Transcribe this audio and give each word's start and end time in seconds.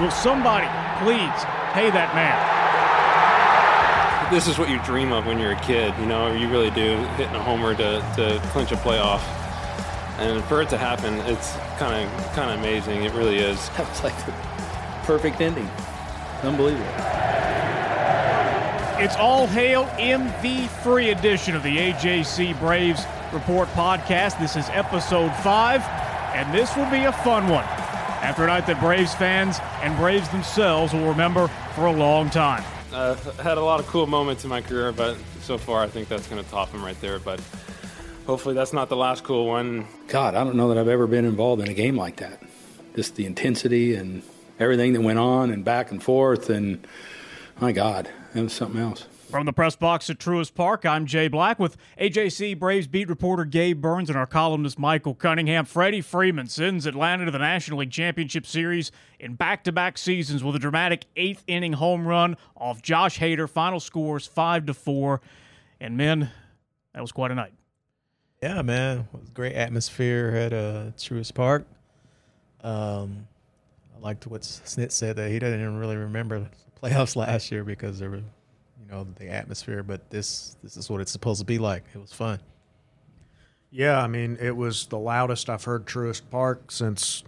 Will 0.00 0.10
somebody 0.10 0.66
please 1.04 1.44
pay 1.74 1.90
that 1.90 2.14
man? 2.14 2.32
This 4.32 4.48
is 4.48 4.58
what 4.58 4.70
you 4.70 4.82
dream 4.82 5.12
of 5.12 5.26
when 5.26 5.38
you're 5.38 5.52
a 5.52 5.60
kid, 5.60 5.92
you 6.00 6.06
know, 6.06 6.32
you 6.32 6.48
really 6.48 6.70
do, 6.70 6.96
hitting 7.18 7.34
a 7.34 7.42
homer 7.42 7.74
to, 7.74 8.00
to 8.16 8.40
clinch 8.44 8.72
a 8.72 8.76
playoff. 8.76 9.20
And 10.18 10.42
for 10.44 10.62
it 10.62 10.70
to 10.70 10.78
happen, 10.78 11.16
it's 11.30 11.54
kind 11.78 12.08
of 12.08 12.32
kind 12.32 12.50
of 12.50 12.60
amazing. 12.60 13.04
It 13.04 13.12
really 13.12 13.40
is. 13.40 13.68
That 13.76 13.90
was 13.90 14.02
like 14.02 14.16
the 14.24 14.32
perfect 15.02 15.42
ending. 15.42 15.68
Unbelievable. 16.44 16.86
It's 19.04 19.16
all 19.16 19.46
hail 19.48 19.84
MV 19.98 20.68
free 20.82 21.10
edition 21.10 21.54
of 21.54 21.62
the 21.62 21.76
AJC 21.76 22.58
Braves 22.58 23.04
Report 23.34 23.68
podcast. 23.70 24.40
This 24.40 24.56
is 24.56 24.66
episode 24.70 25.34
five, 25.42 25.82
and 26.34 26.54
this 26.54 26.74
will 26.74 26.90
be 26.90 27.04
a 27.04 27.12
fun 27.12 27.50
one 27.50 27.66
after 28.30 28.44
a 28.44 28.46
night 28.46 28.64
that 28.64 28.78
Braves 28.78 29.12
fans 29.12 29.58
and 29.82 29.96
Braves 29.96 30.28
themselves 30.28 30.92
will 30.92 31.08
remember 31.08 31.48
for 31.74 31.86
a 31.86 31.92
long 31.92 32.30
time. 32.30 32.62
I've 32.92 33.20
had 33.40 33.58
a 33.58 33.60
lot 33.60 33.80
of 33.80 33.88
cool 33.88 34.06
moments 34.06 34.44
in 34.44 34.50
my 34.50 34.62
career, 34.62 34.92
but 34.92 35.16
so 35.40 35.58
far 35.58 35.82
I 35.82 35.88
think 35.88 36.06
that's 36.06 36.28
going 36.28 36.40
to 36.40 36.48
top 36.48 36.70
them 36.70 36.84
right 36.84 36.98
there. 37.00 37.18
But 37.18 37.40
hopefully 38.28 38.54
that's 38.54 38.72
not 38.72 38.88
the 38.88 38.94
last 38.94 39.24
cool 39.24 39.48
one. 39.48 39.88
God, 40.06 40.36
I 40.36 40.44
don't 40.44 40.54
know 40.54 40.68
that 40.68 40.78
I've 40.78 40.86
ever 40.86 41.08
been 41.08 41.24
involved 41.24 41.60
in 41.60 41.68
a 41.68 41.74
game 41.74 41.96
like 41.96 42.18
that. 42.18 42.40
Just 42.94 43.16
the 43.16 43.26
intensity 43.26 43.96
and 43.96 44.22
everything 44.60 44.92
that 44.92 45.00
went 45.00 45.18
on 45.18 45.50
and 45.50 45.64
back 45.64 45.90
and 45.90 46.00
forth. 46.00 46.50
And 46.50 46.86
my 47.60 47.72
God, 47.72 48.08
it 48.32 48.42
was 48.42 48.52
something 48.52 48.80
else. 48.80 49.06
From 49.30 49.46
the 49.46 49.52
press 49.52 49.76
box 49.76 50.10
at 50.10 50.18
Truist 50.18 50.54
Park, 50.56 50.84
I'm 50.84 51.06
Jay 51.06 51.28
Black 51.28 51.60
with 51.60 51.76
AJC 52.00 52.58
Braves 52.58 52.88
beat 52.88 53.08
reporter 53.08 53.44
Gabe 53.44 53.80
Burns 53.80 54.10
and 54.10 54.18
our 54.18 54.26
columnist 54.26 54.76
Michael 54.76 55.14
Cunningham. 55.14 55.66
Freddie 55.66 56.00
Freeman 56.00 56.48
sends 56.48 56.84
Atlanta 56.84 57.26
to 57.26 57.30
the 57.30 57.38
National 57.38 57.78
League 57.78 57.92
Championship 57.92 58.44
Series 58.44 58.90
in 59.20 59.34
back 59.34 59.62
to 59.64 59.72
back 59.72 59.98
seasons 59.98 60.42
with 60.42 60.56
a 60.56 60.58
dramatic 60.58 61.04
eighth 61.14 61.44
inning 61.46 61.74
home 61.74 62.08
run 62.08 62.36
off 62.56 62.82
Josh 62.82 63.20
Hader. 63.20 63.48
Final 63.48 63.78
scores 63.78 64.26
5 64.26 64.66
to 64.66 64.74
4. 64.74 65.20
And 65.80 65.96
men, 65.96 66.32
that 66.92 67.00
was 67.00 67.12
quite 67.12 67.30
a 67.30 67.36
night. 67.36 67.52
Yeah, 68.42 68.62
man. 68.62 69.06
great 69.32 69.54
atmosphere 69.54 70.34
at 70.34 70.52
uh, 70.52 70.90
Truist 70.96 71.34
Park. 71.34 71.68
Um, 72.64 73.28
I 73.96 74.00
liked 74.00 74.26
what 74.26 74.42
Snit 74.42 74.90
said 74.90 75.14
that 75.16 75.30
he 75.30 75.38
doesn't 75.38 75.60
even 75.60 75.78
really 75.78 75.96
remember 75.96 76.48
playoffs 76.82 77.14
last 77.16 77.52
year 77.52 77.62
because 77.62 78.00
there 78.00 78.10
were 78.10 78.22
know 78.90 79.06
the 79.16 79.28
atmosphere, 79.28 79.82
but 79.82 80.10
this 80.10 80.56
this 80.62 80.76
is 80.76 80.90
what 80.90 81.00
it's 81.00 81.12
supposed 81.12 81.40
to 81.40 81.46
be 81.46 81.58
like. 81.58 81.84
It 81.94 81.98
was 81.98 82.12
fun. 82.12 82.40
Yeah, 83.70 84.02
I 84.02 84.08
mean, 84.08 84.36
it 84.40 84.56
was 84.56 84.86
the 84.86 84.98
loudest 84.98 85.48
I've 85.48 85.64
heard 85.64 85.86
Truist 85.86 86.22
Park 86.30 86.70
since. 86.70 87.22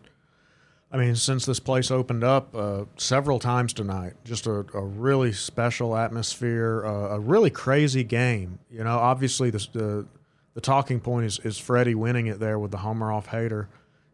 I 0.91 0.99
mean, 0.99 1.15
since 1.17 1.47
this 1.47 1.61
place 1.61 1.91
opened 1.91 2.23
up 2.23 2.55
uh, 2.55 2.85
several 2.99 3.39
times 3.39 3.73
tonight, 3.73 4.13
just 4.25 4.47
a, 4.47 4.67
a 4.75 4.85
really 4.85 5.33
special 5.33 5.97
atmosphere, 5.97 6.85
uh, 6.85 7.15
a 7.15 7.21
really 7.21 7.49
crazy 7.49 8.05
game. 8.05 8.59
You 8.71 8.85
know, 8.85 8.99
obviously 8.99 9.49
the, 9.49 9.67
the 9.73 10.07
the 10.55 10.61
talking 10.61 11.01
point 11.01 11.27
is 11.27 11.39
is 11.41 11.59
Freddie 11.59 11.95
winning 11.95 12.27
it 12.27 12.41
there 12.41 12.59
with 12.59 12.73
the 12.73 12.79
homer 12.79 13.11
off 13.11 13.29
Hader 13.29 13.69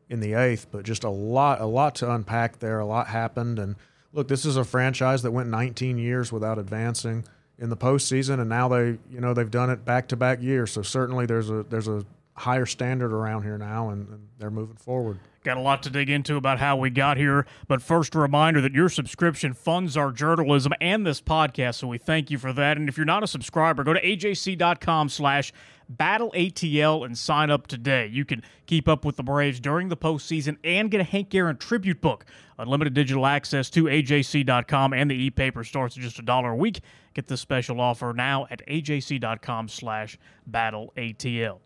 in 0.09 0.21
the 0.21 0.35
eighth, 0.35 0.69
but 0.71 0.85
just 0.85 1.03
a 1.03 1.11
lot 1.11 1.61
a 1.61 1.67
lot 1.67 1.95
to 1.97 2.13
unpack 2.13 2.59
there. 2.61 2.79
A 2.79 2.87
lot 2.87 3.09
happened, 3.09 3.59
and 3.59 3.75
look, 4.13 4.29
this 4.29 4.45
is 4.45 4.57
a 4.57 4.65
franchise 4.65 5.23
that 5.23 5.33
went 5.33 5.49
19 5.49 5.99
years 5.99 6.31
without 6.31 6.59
advancing 6.59 7.25
in 7.59 7.71
the 7.71 7.77
postseason, 7.77 8.41
and 8.41 8.49
now 8.49 8.69
they 8.69 8.99
you 9.11 9.21
know 9.21 9.35
they've 9.35 9.51
done 9.51 9.71
it 9.71 9.85
back 9.85 10.09
to 10.09 10.17
back 10.17 10.43
years. 10.43 10.71
So 10.73 10.83
certainly 10.83 11.27
there's 11.27 11.51
a 11.51 11.65
there's 11.65 11.89
a 11.89 12.05
higher 12.39 12.67
standard 12.67 13.13
around 13.13 13.43
here 13.43 13.59
now, 13.59 13.91
and, 13.91 14.09
and, 14.09 14.29
they're 14.39 14.51
moving 14.51 14.77
forward. 14.77 15.19
Got 15.43 15.57
a 15.57 15.61
lot 15.61 15.83
to 15.83 15.91
dig 15.91 16.09
into 16.09 16.37
about 16.37 16.61
how 16.61 16.77
we 16.77 16.91
got 16.91 17.17
here, 17.17 17.45
but 17.67 17.83
first 17.83 18.15
a 18.15 18.21
reminder 18.21 18.61
that 18.61 18.73
your 18.73 18.89
subscription 18.89 19.53
funds 19.53 19.97
our 19.97 20.13
journalism 20.13 20.73
and 20.81 21.05
this 21.05 21.21
podcast, 21.21 21.75
so 21.77 21.89
we 21.89 21.99
thank 21.99 22.31
you 22.31 22.39
for 22.39 22.53
that. 22.53 22.77
And 22.77 22.89
if 22.89 22.97
you're 22.97 23.07
not 23.07 23.25
a 23.25 23.27
subscriber, 23.27 23.83
go 23.83 23.93
to 23.93 24.01
ajc.com 24.01 25.09
slash 25.09 25.53
battle 25.89 26.33
ATL 26.37 27.05
and 27.05 27.17
sign 27.17 27.51
up 27.51 27.67
today. 27.67 28.07
You 28.07 28.25
can 28.25 28.43
keep 28.67 28.89
up 28.89 29.05
with 29.05 29.17
the 29.17 29.23
Braves 29.23 29.61
during 29.61 29.89
the 29.89 29.97
postseason 29.97 30.57
and 30.63 30.91
get 30.91 31.01
a 31.01 31.05
Hank 31.05 31.35
Aaron 31.35 31.57
tribute 31.57 32.01
book. 32.01 32.25
Unlimited 32.59 32.95
digital 32.95 33.25
access 33.25 33.71
to 33.71 33.85
ajc.com 33.85 34.93
and 34.93 35.11
the 35.11 35.15
e-paper 35.15 35.65
starts 35.65 35.97
at 35.97 36.03
just 36.03 36.19
a 36.19 36.23
dollar 36.23 36.51
a 36.51 36.57
week. 36.57 36.81
Get 37.15 37.27
this 37.29 37.41
special 37.41 37.81
offer 37.81 38.13
now 38.15 38.47
at 38.51 38.67
ajc.com 38.67 39.69
slash 39.69 40.19
battle 40.47 40.93
ATL. 40.97 41.61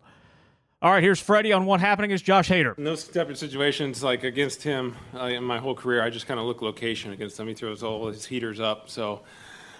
All 0.81 0.91
right, 0.91 1.01
here's 1.01 1.19
Freddie 1.19 1.53
on 1.53 1.65
what 1.65 1.79
happened 1.79 2.05
against 2.05 2.25
Josh 2.25 2.49
Hader. 2.49 2.77
In 2.77 2.83
those 2.83 3.05
type 3.07 3.29
of 3.29 3.37
situations, 3.37 4.03
like 4.03 4.25
against 4.25 4.63
him 4.63 4.97
uh, 5.15 5.27
in 5.27 5.41
my 5.41 5.57
whole 5.57 5.75
career, 5.75 6.03
I 6.03 6.09
just 6.09 6.27
kind 6.27 6.41
of 6.41 6.45
look 6.45 6.61
location 6.61 7.13
against 7.13 7.39
him. 7.39 7.47
He 7.47 7.53
throws 7.53 7.83
all 7.83 8.07
his 8.07 8.25
heaters 8.25 8.59
up. 8.59 8.89
So 8.89 9.21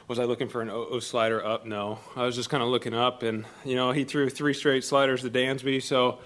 was 0.08 0.20
I 0.20 0.26
looking 0.26 0.50
for 0.50 0.62
an 0.62 0.70
O 0.70 1.00
slider 1.00 1.44
up? 1.44 1.66
No. 1.66 2.00
I 2.16 2.24
was 2.24 2.36
just 2.36 2.50
kind 2.50 2.62
of 2.62 2.70
looking 2.70 2.94
up, 2.94 3.24
and, 3.24 3.46
you 3.64 3.76
know, 3.76 3.92
he 3.92 4.04
threw 4.04 4.30
three 4.30 4.54
straight 4.54 4.84
sliders 4.84 5.22
to 5.22 5.30
Dansby. 5.30 5.82
So 5.82 6.20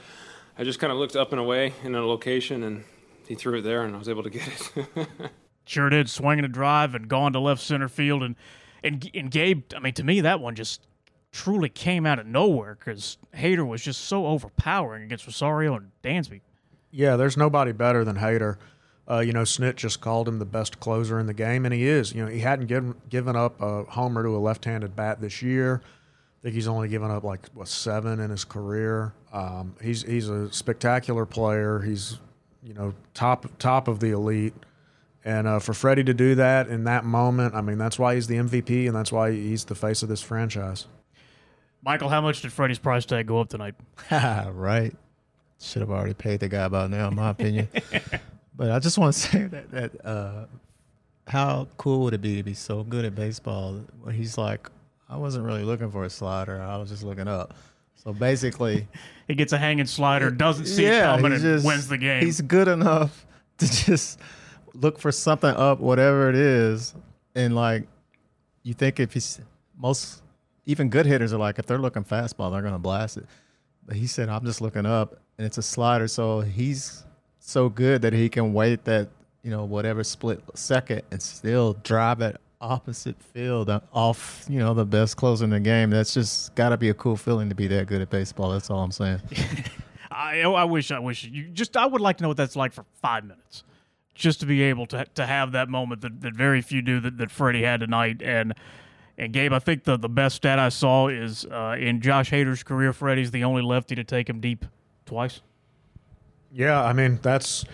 I 0.58 0.64
just 0.64 0.80
kind 0.80 0.92
of 0.92 0.98
looked 0.98 1.16
up 1.16 1.32
and 1.32 1.40
away 1.40 1.74
in 1.84 1.96
a 1.96 2.06
location, 2.06 2.64
and 2.64 2.84
he 3.28 3.36
threw 3.36 3.60
it 3.60 3.62
there, 3.62 3.84
and 3.84 3.96
I 3.96 4.00
was 4.00 4.10
able 4.10 4.24
to 4.24 4.30
get 4.30 4.48
it. 4.48 5.08
sure 5.66 5.90
did. 5.90 6.10
Swinging 6.10 6.46
a 6.46 6.50
drive 6.50 6.96
and 6.96 7.08
gone 7.08 7.34
to 7.34 7.40
left 7.40 7.62
center 7.62 7.88
field. 7.88 8.24
And, 8.24 8.36
and, 8.84 9.10
and 9.14 9.30
Gabe, 9.30 9.64
I 9.76 9.80
mean, 9.80 9.94
to 9.94 10.04
me, 10.04 10.22
that 10.22 10.40
one 10.40 10.56
just 10.56 10.82
truly 11.32 11.70
came 11.70 12.06
out 12.06 12.20
of 12.20 12.26
nowhere 12.26 12.76
because 12.76 13.18
Hader 13.36 13.68
was 13.68 13.82
just 13.84 14.06
so 14.06 14.26
overpowering 14.26 15.04
against 15.04 15.28
Rosario 15.28 15.76
and 15.76 15.92
Dansby. 16.04 16.42
Yeah, 16.90 17.16
there's 17.16 17.38
nobody 17.38 17.74
better 17.74 18.04
than 18.04 18.16
Hader. 18.16 18.58
Uh, 19.10 19.20
you 19.20 19.32
know, 19.32 19.44
Snit 19.44 19.76
just 19.76 20.02
called 20.02 20.28
him 20.28 20.40
the 20.40 20.46
best 20.46 20.80
closer 20.80 21.18
in 21.20 21.28
the 21.28 21.34
game, 21.34 21.66
and 21.66 21.74
he 21.74 21.88
is. 21.88 22.14
You 22.14 22.26
know, 22.26 22.32
he 22.32 22.40
hadn't 22.40 22.66
given 22.66 22.96
given 23.10 23.36
up 23.36 23.62
a 23.62 23.84
homer 23.84 24.24
to 24.24 24.30
a 24.36 24.40
left-handed 24.40 24.96
bat 24.96 25.22
this 25.22 25.42
year. 25.42 25.82
I 25.84 26.44
think 26.44 26.56
he's 26.56 26.68
only 26.68 26.90
given 26.90 27.10
up 27.10 27.24
like 27.24 27.48
what 27.54 27.68
seven 27.68 28.20
in 28.20 28.30
his 28.30 28.44
career. 28.44 29.14
Um, 29.32 29.76
he's 29.82 30.04
he's 30.04 30.30
a 30.30 30.52
spectacular 30.52 31.26
player. 31.26 31.80
He's 31.80 32.20
you 32.62 32.74
know 32.74 32.94
top 33.14 33.46
top 33.60 33.88
of 33.88 34.00
the 34.00 34.12
elite. 34.12 34.54
And 35.24 35.46
uh, 35.46 35.60
for 35.60 35.74
Freddie 35.74 36.06
to 36.06 36.14
do 36.14 36.36
that 36.36 36.70
in 36.70 36.86
that 36.86 37.04
moment, 37.04 37.54
I 37.54 37.60
mean, 37.60 37.78
that's 37.78 38.00
why 38.00 38.16
he's 38.16 38.28
the 38.28 38.36
MVP, 38.36 38.88
and 38.88 38.96
that's 38.96 39.12
why 39.12 39.32
he's 39.32 39.66
the 39.66 39.76
face 39.76 40.02
of 40.02 40.08
this 40.08 40.22
franchise. 40.22 40.88
Michael, 41.82 42.08
how 42.08 42.22
much 42.22 42.42
did 42.42 42.54
Freddie's 42.54 42.80
price 42.80 43.06
tag 43.06 43.28
go 43.28 43.42
up 43.42 43.50
tonight? 43.50 43.76
right. 44.12 44.96
Should 45.60 45.82
have 45.82 45.92
already 45.92 46.14
paid 46.14 46.40
the 46.40 46.48
guy 46.48 46.64
about 46.64 46.92
now, 46.92 47.10
in 47.10 47.16
my 47.16 47.32
opinion. 47.32 47.68
but 48.58 48.72
I 48.72 48.80
just 48.80 48.98
want 48.98 49.14
to 49.14 49.20
say 49.30 49.44
that 49.44 49.72
that 49.72 50.06
uh, 50.06 50.46
how 51.28 51.68
cool 51.78 52.04
would 52.04 52.14
it 52.14 52.22
be 52.22 52.36
to 52.38 52.44
be 52.44 52.54
so 52.54 52.84
good 52.84 53.06
at 53.06 53.16
baseball? 53.16 53.82
Where 54.02 54.14
he's 54.14 54.38
like, 54.38 54.70
I 55.08 55.18
wasn't 55.18 55.46
really 55.46 55.64
looking 55.64 55.92
for 55.92 56.04
a 56.04 56.10
slider. 56.10 56.62
I 56.62 56.78
was 56.78 56.90
just 56.90 57.04
looking 57.04 57.28
up. 57.28 57.54
So 57.96 58.12
basically, 58.12 58.88
he 59.28 59.36
gets 59.36 59.54
a 59.54 59.58
hanging 59.58 59.86
slider, 59.86 60.32
doesn't 60.32 60.66
see 60.66 60.84
yeah, 60.84 61.14
it 61.14 61.18
coming, 61.18 61.34
and 61.34 61.42
just, 61.42 61.66
wins 61.66 61.88
the 61.88 61.98
game. 61.98 62.24
He's 62.24 62.42
good 62.42 62.68
enough 62.68 63.26
to 63.60 63.72
just 63.72 64.20
look 64.74 65.00
for 65.00 65.12
something 65.12 65.54
up, 65.56 65.80
whatever 65.80 66.30
it 66.30 66.36
is, 66.36 66.96
and 67.36 67.56
like 67.56 67.88
you 68.64 68.74
think 68.74 69.00
if 69.00 69.14
he's 69.14 69.40
most 69.78 70.22
even 70.66 70.90
good 70.90 71.06
hitters 71.06 71.34
are 71.34 71.38
like, 71.38 71.60
if 71.60 71.66
they're 71.66 71.78
looking 71.78 72.04
fastball, 72.04 72.52
they're 72.52 72.62
going 72.62 72.74
to 72.74 72.80
blast 72.80 73.18
it. 73.18 73.26
But 73.86 73.96
he 73.96 74.06
said, 74.06 74.28
I'm 74.28 74.44
just 74.44 74.60
looking 74.60 74.86
up, 74.86 75.18
and 75.38 75.48
it's 75.48 75.58
a 75.58 75.62
slider. 75.62 76.10
So 76.10 76.42
he's 76.42 77.06
so 77.48 77.70
good 77.70 78.02
that 78.02 78.12
he 78.12 78.28
can 78.28 78.54
wait 78.54 78.84
that, 78.84 79.08
you 79.42 79.50
know, 79.50 79.64
whatever 79.64 80.04
split 80.04 80.42
second 80.54 81.02
and 81.12 81.22
still 81.22 81.74
drive 81.84 82.20
it 82.20 82.36
opposite 82.60 83.16
field 83.22 83.70
off, 83.94 84.46
you 84.50 84.60
know, 84.60 84.74
the 84.74 84.86
best 84.86 85.16
closer 85.16 85.46
in 85.46 85.52
the 85.52 85.60
game. 85.60 85.90
That's 85.90 86.14
just 86.14 86.54
got 86.56 86.70
to 86.70 86.78
be 86.78 86.90
a 86.90 86.94
cool 86.94 87.16
feeling 87.16 87.48
to 87.50 87.56
be 87.56 87.68
that 87.68 87.88
good 87.88 88.02
at 88.02 88.10
baseball. 88.10 88.52
That's 88.52 88.70
all 88.70 88.82
I'm 88.82 88.92
saying. 88.92 89.22
I, 90.12 90.42
I 90.42 90.66
wish, 90.66 90.92
I 90.92 91.00
wish 91.00 91.24
you 91.24 91.46
just, 91.46 91.78
I 91.78 91.86
would 91.86 92.02
like 92.02 92.18
to 92.18 92.24
know 92.24 92.30
what 92.30 92.38
that's 92.38 92.56
like 92.56 92.74
for 92.74 92.84
five 93.02 93.24
minutes 93.24 93.64
just 94.14 94.40
to 94.42 94.46
be 94.46 94.64
able 94.64 94.88
to 94.88 95.06
to 95.14 95.26
have 95.26 95.52
that 95.52 95.70
moment 95.70 96.02
that, 96.02 96.22
that 96.22 96.34
very 96.34 96.60
few 96.62 96.82
do 96.82 97.00
that, 97.00 97.18
that 97.18 97.32
Freddie 97.32 97.64
had 97.64 97.80
tonight. 97.80 98.22
And 98.22 98.54
and 99.18 99.32
Gabe, 99.32 99.54
I 99.54 99.60
think 99.60 99.84
the, 99.84 99.96
the 99.96 100.10
best 100.10 100.36
stat 100.38 100.60
I 100.60 100.70
saw 100.70 101.08
is 101.08 101.46
uh, 101.46 101.76
in 101.80 102.02
Josh 102.02 102.32
Hader's 102.32 102.64
career, 102.64 102.94
Freddie's 102.94 103.32
the 103.32 103.44
only 103.44 103.62
lefty 103.62 103.96
to 103.96 104.04
take 104.04 104.30
him 104.30 104.40
deep 104.42 104.66
twice. 105.06 105.42
Yeah, 106.52 106.84
I 106.84 106.94
mean 106.94 107.20
that's 107.22 107.66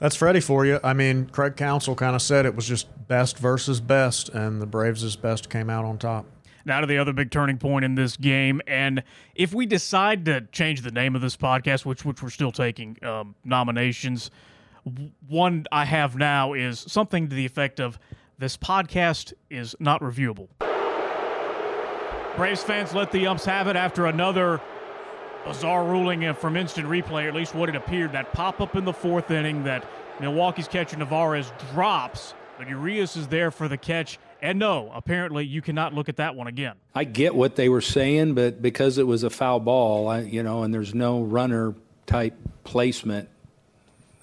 That's 0.00 0.16
Freddie 0.16 0.40
for 0.40 0.66
you. 0.66 0.80
I 0.82 0.92
mean, 0.92 1.26
Craig 1.26 1.56
Counsell 1.56 1.94
kind 1.94 2.14
of 2.14 2.22
said 2.22 2.46
it 2.46 2.54
was 2.54 2.66
just 2.66 2.88
best 3.08 3.38
versus 3.38 3.80
best, 3.80 4.28
and 4.28 4.60
the 4.60 4.66
Braves' 4.66 5.16
best 5.16 5.48
came 5.48 5.70
out 5.70 5.84
on 5.84 5.98
top. 5.98 6.26
Now 6.66 6.80
to 6.80 6.86
the 6.86 6.98
other 6.98 7.12
big 7.12 7.30
turning 7.30 7.58
point 7.58 7.84
in 7.84 7.94
this 7.94 8.16
game, 8.16 8.60
and 8.66 9.02
if 9.34 9.52
we 9.54 9.66
decide 9.66 10.24
to 10.24 10.42
change 10.52 10.80
the 10.80 10.90
name 10.90 11.14
of 11.14 11.20
this 11.22 11.36
podcast, 11.36 11.84
which 11.84 12.04
which 12.04 12.22
we're 12.22 12.30
still 12.30 12.52
taking 12.52 12.96
um, 13.04 13.34
nominations, 13.44 14.30
one 15.28 15.66
I 15.70 15.84
have 15.84 16.16
now 16.16 16.54
is 16.54 16.80
something 16.80 17.28
to 17.28 17.36
the 17.36 17.46
effect 17.46 17.80
of 17.80 17.98
this 18.38 18.56
podcast 18.56 19.32
is 19.50 19.76
not 19.78 20.00
reviewable. 20.00 20.48
Braves 22.36 22.62
fans 22.64 22.92
let 22.94 23.12
the 23.12 23.26
umps 23.26 23.44
have 23.44 23.68
it 23.68 23.76
after 23.76 24.06
another 24.06 24.60
bizarre 25.44 25.84
ruling 25.84 26.32
from 26.34 26.56
instant 26.56 26.88
replay, 26.88 27.28
at 27.28 27.34
least 27.34 27.54
what 27.54 27.68
it 27.68 27.76
appeared. 27.76 28.12
That 28.12 28.32
pop 28.32 28.60
up 28.60 28.76
in 28.76 28.84
the 28.84 28.92
fourth 28.92 29.30
inning 29.30 29.64
that 29.64 29.84
Milwaukee's 30.20 30.68
catcher 30.68 30.96
Narvaez 30.96 31.52
drops, 31.72 32.34
but 32.58 32.68
Urias 32.68 33.16
is 33.16 33.28
there 33.28 33.50
for 33.50 33.68
the 33.68 33.76
catch 33.76 34.18
and 34.44 34.58
no, 34.58 34.90
apparently 34.94 35.46
you 35.46 35.62
cannot 35.62 35.94
look 35.94 36.10
at 36.10 36.16
that 36.16 36.34
one 36.34 36.48
again. 36.48 36.74
I 36.94 37.04
get 37.04 37.34
what 37.34 37.56
they 37.56 37.70
were 37.70 37.80
saying, 37.80 38.34
but 38.34 38.60
because 38.60 38.98
it 38.98 39.06
was 39.06 39.22
a 39.22 39.30
foul 39.30 39.58
ball, 39.58 40.06
I, 40.06 40.20
you 40.20 40.42
know, 40.42 40.64
and 40.64 40.74
there's 40.74 40.94
no 40.94 41.22
runner 41.22 41.74
type 42.04 42.34
placement, 42.62 43.30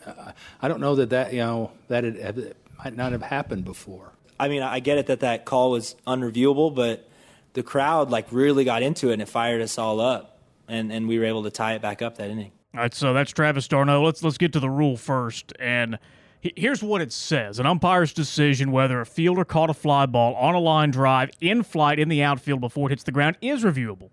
uh, 0.05 0.33
I 0.61 0.67
don't 0.67 0.79
know 0.79 0.93
that 0.93 1.09
that 1.09 1.33
you 1.33 1.39
know 1.39 1.71
that 1.87 2.05
it, 2.05 2.17
it 2.17 2.57
might 2.77 2.95
not 2.95 3.13
have 3.13 3.23
happened 3.23 3.65
before. 3.65 4.11
I 4.39 4.47
mean, 4.47 4.61
I 4.61 4.79
get 4.79 4.99
it 4.99 5.07
that 5.07 5.21
that 5.21 5.45
call 5.45 5.71
was 5.71 5.95
unreviewable, 6.05 6.75
but 6.75 7.09
the 7.53 7.63
crowd 7.63 8.11
like 8.11 8.27
really 8.29 8.63
got 8.63 8.83
into 8.83 9.09
it 9.09 9.13
and 9.13 9.23
it 9.23 9.27
fired 9.27 9.63
us 9.63 9.79
all 9.79 9.99
up, 9.99 10.30
and 10.71 10.91
and 10.91 11.07
we 11.07 11.19
were 11.19 11.25
able 11.25 11.43
to 11.43 11.51
tie 11.51 11.73
it 11.73 11.81
back 11.81 12.01
up 12.01 12.17
that 12.17 12.29
inning. 12.29 12.51
All 12.73 12.81
right, 12.81 12.93
so 12.93 13.13
that's 13.13 13.31
Travis 13.31 13.67
d'Arnaud. 13.67 14.03
Let's 14.03 14.23
let's 14.23 14.37
get 14.37 14.53
to 14.53 14.59
the 14.59 14.69
rule 14.69 14.97
first 14.97 15.53
and. 15.59 15.99
Here's 16.55 16.81
what 16.81 17.01
it 17.01 17.13
says 17.13 17.59
An 17.59 17.67
umpire's 17.67 18.13
decision 18.13 18.71
whether 18.71 18.99
a 18.99 19.05
fielder 19.05 19.45
caught 19.45 19.69
a 19.69 19.75
fly 19.75 20.07
ball 20.07 20.33
on 20.33 20.55
a 20.55 20.59
line 20.59 20.89
drive 20.89 21.29
in 21.39 21.61
flight 21.61 21.99
in 21.99 22.09
the 22.09 22.23
outfield 22.23 22.61
before 22.61 22.89
it 22.89 22.93
hits 22.93 23.03
the 23.03 23.11
ground 23.11 23.37
is 23.41 23.63
reviewable. 23.63 24.09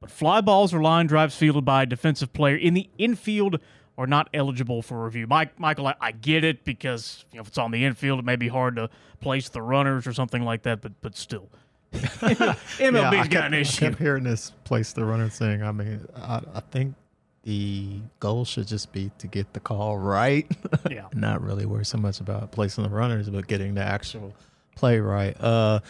But 0.00 0.08
fly 0.08 0.40
balls 0.40 0.72
or 0.72 0.80
line 0.80 1.08
drives 1.08 1.34
fielded 1.34 1.64
by 1.64 1.82
a 1.82 1.86
defensive 1.86 2.32
player 2.32 2.54
in 2.54 2.74
the 2.74 2.88
infield 2.98 3.58
are 3.98 4.06
not 4.06 4.30
eligible 4.32 4.82
for 4.82 5.04
review. 5.04 5.26
Mike, 5.26 5.58
Michael, 5.58 5.88
I, 5.88 5.94
I 6.00 6.12
get 6.12 6.44
it 6.44 6.64
because 6.64 7.24
you 7.32 7.38
know, 7.38 7.42
if 7.42 7.48
it's 7.48 7.58
on 7.58 7.72
the 7.72 7.84
infield, 7.84 8.20
it 8.20 8.24
may 8.24 8.36
be 8.36 8.46
hard 8.46 8.76
to 8.76 8.88
place 9.18 9.48
the 9.48 9.60
runners 9.60 10.06
or 10.06 10.12
something 10.12 10.42
like 10.42 10.62
that, 10.62 10.82
but 10.82 10.92
but 11.00 11.16
still. 11.16 11.50
MLB's 11.92 12.98
yeah, 13.00 13.26
got 13.28 13.44
an 13.46 13.54
issue. 13.54 13.84
I 13.84 13.88
kept 13.88 14.00
hearing 14.00 14.24
this 14.24 14.52
place 14.64 14.92
the 14.92 15.04
runner 15.04 15.28
thing. 15.28 15.62
I 15.62 15.72
mean, 15.72 16.06
I, 16.16 16.40
I 16.54 16.60
think 16.70 16.94
the 17.42 18.00
goal 18.20 18.44
should 18.44 18.66
just 18.66 18.92
be 18.92 19.10
to 19.18 19.26
get 19.26 19.52
the 19.52 19.60
call 19.60 19.98
right. 19.98 20.46
Yeah. 20.90 21.08
Not 21.14 21.42
really 21.42 21.66
worry 21.66 21.84
so 21.84 21.98
much 21.98 22.20
about 22.20 22.52
placing 22.52 22.84
the 22.84 22.90
runners, 22.90 23.28
but 23.28 23.46
getting 23.46 23.74
the 23.74 23.82
actual 23.82 24.34
play 24.74 25.00
right. 25.00 25.36
Uh, 25.40 25.80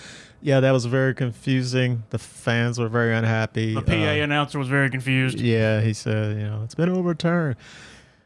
yeah, 0.41 0.61
that 0.61 0.73
was 0.73 0.87
very 0.87 1.15
confusing. 1.15 2.03
The 2.11 2.19
fans 2.19 2.79
were 2.79 2.89
very 2.89 3.15
unhappy. 3.15 3.75
The 3.75 3.83
PA 3.83 3.93
uh, 3.93 4.25
announcer 4.25 4.59
was 4.59 4.69
very 4.69 4.91
confused. 4.91 5.41
Yeah, 5.41 5.81
he 5.81 5.93
said, 5.93 6.37
you 6.37 6.45
know, 6.45 6.63
it's 6.65 6.75
been 6.75 6.89
overturned. 6.89 7.57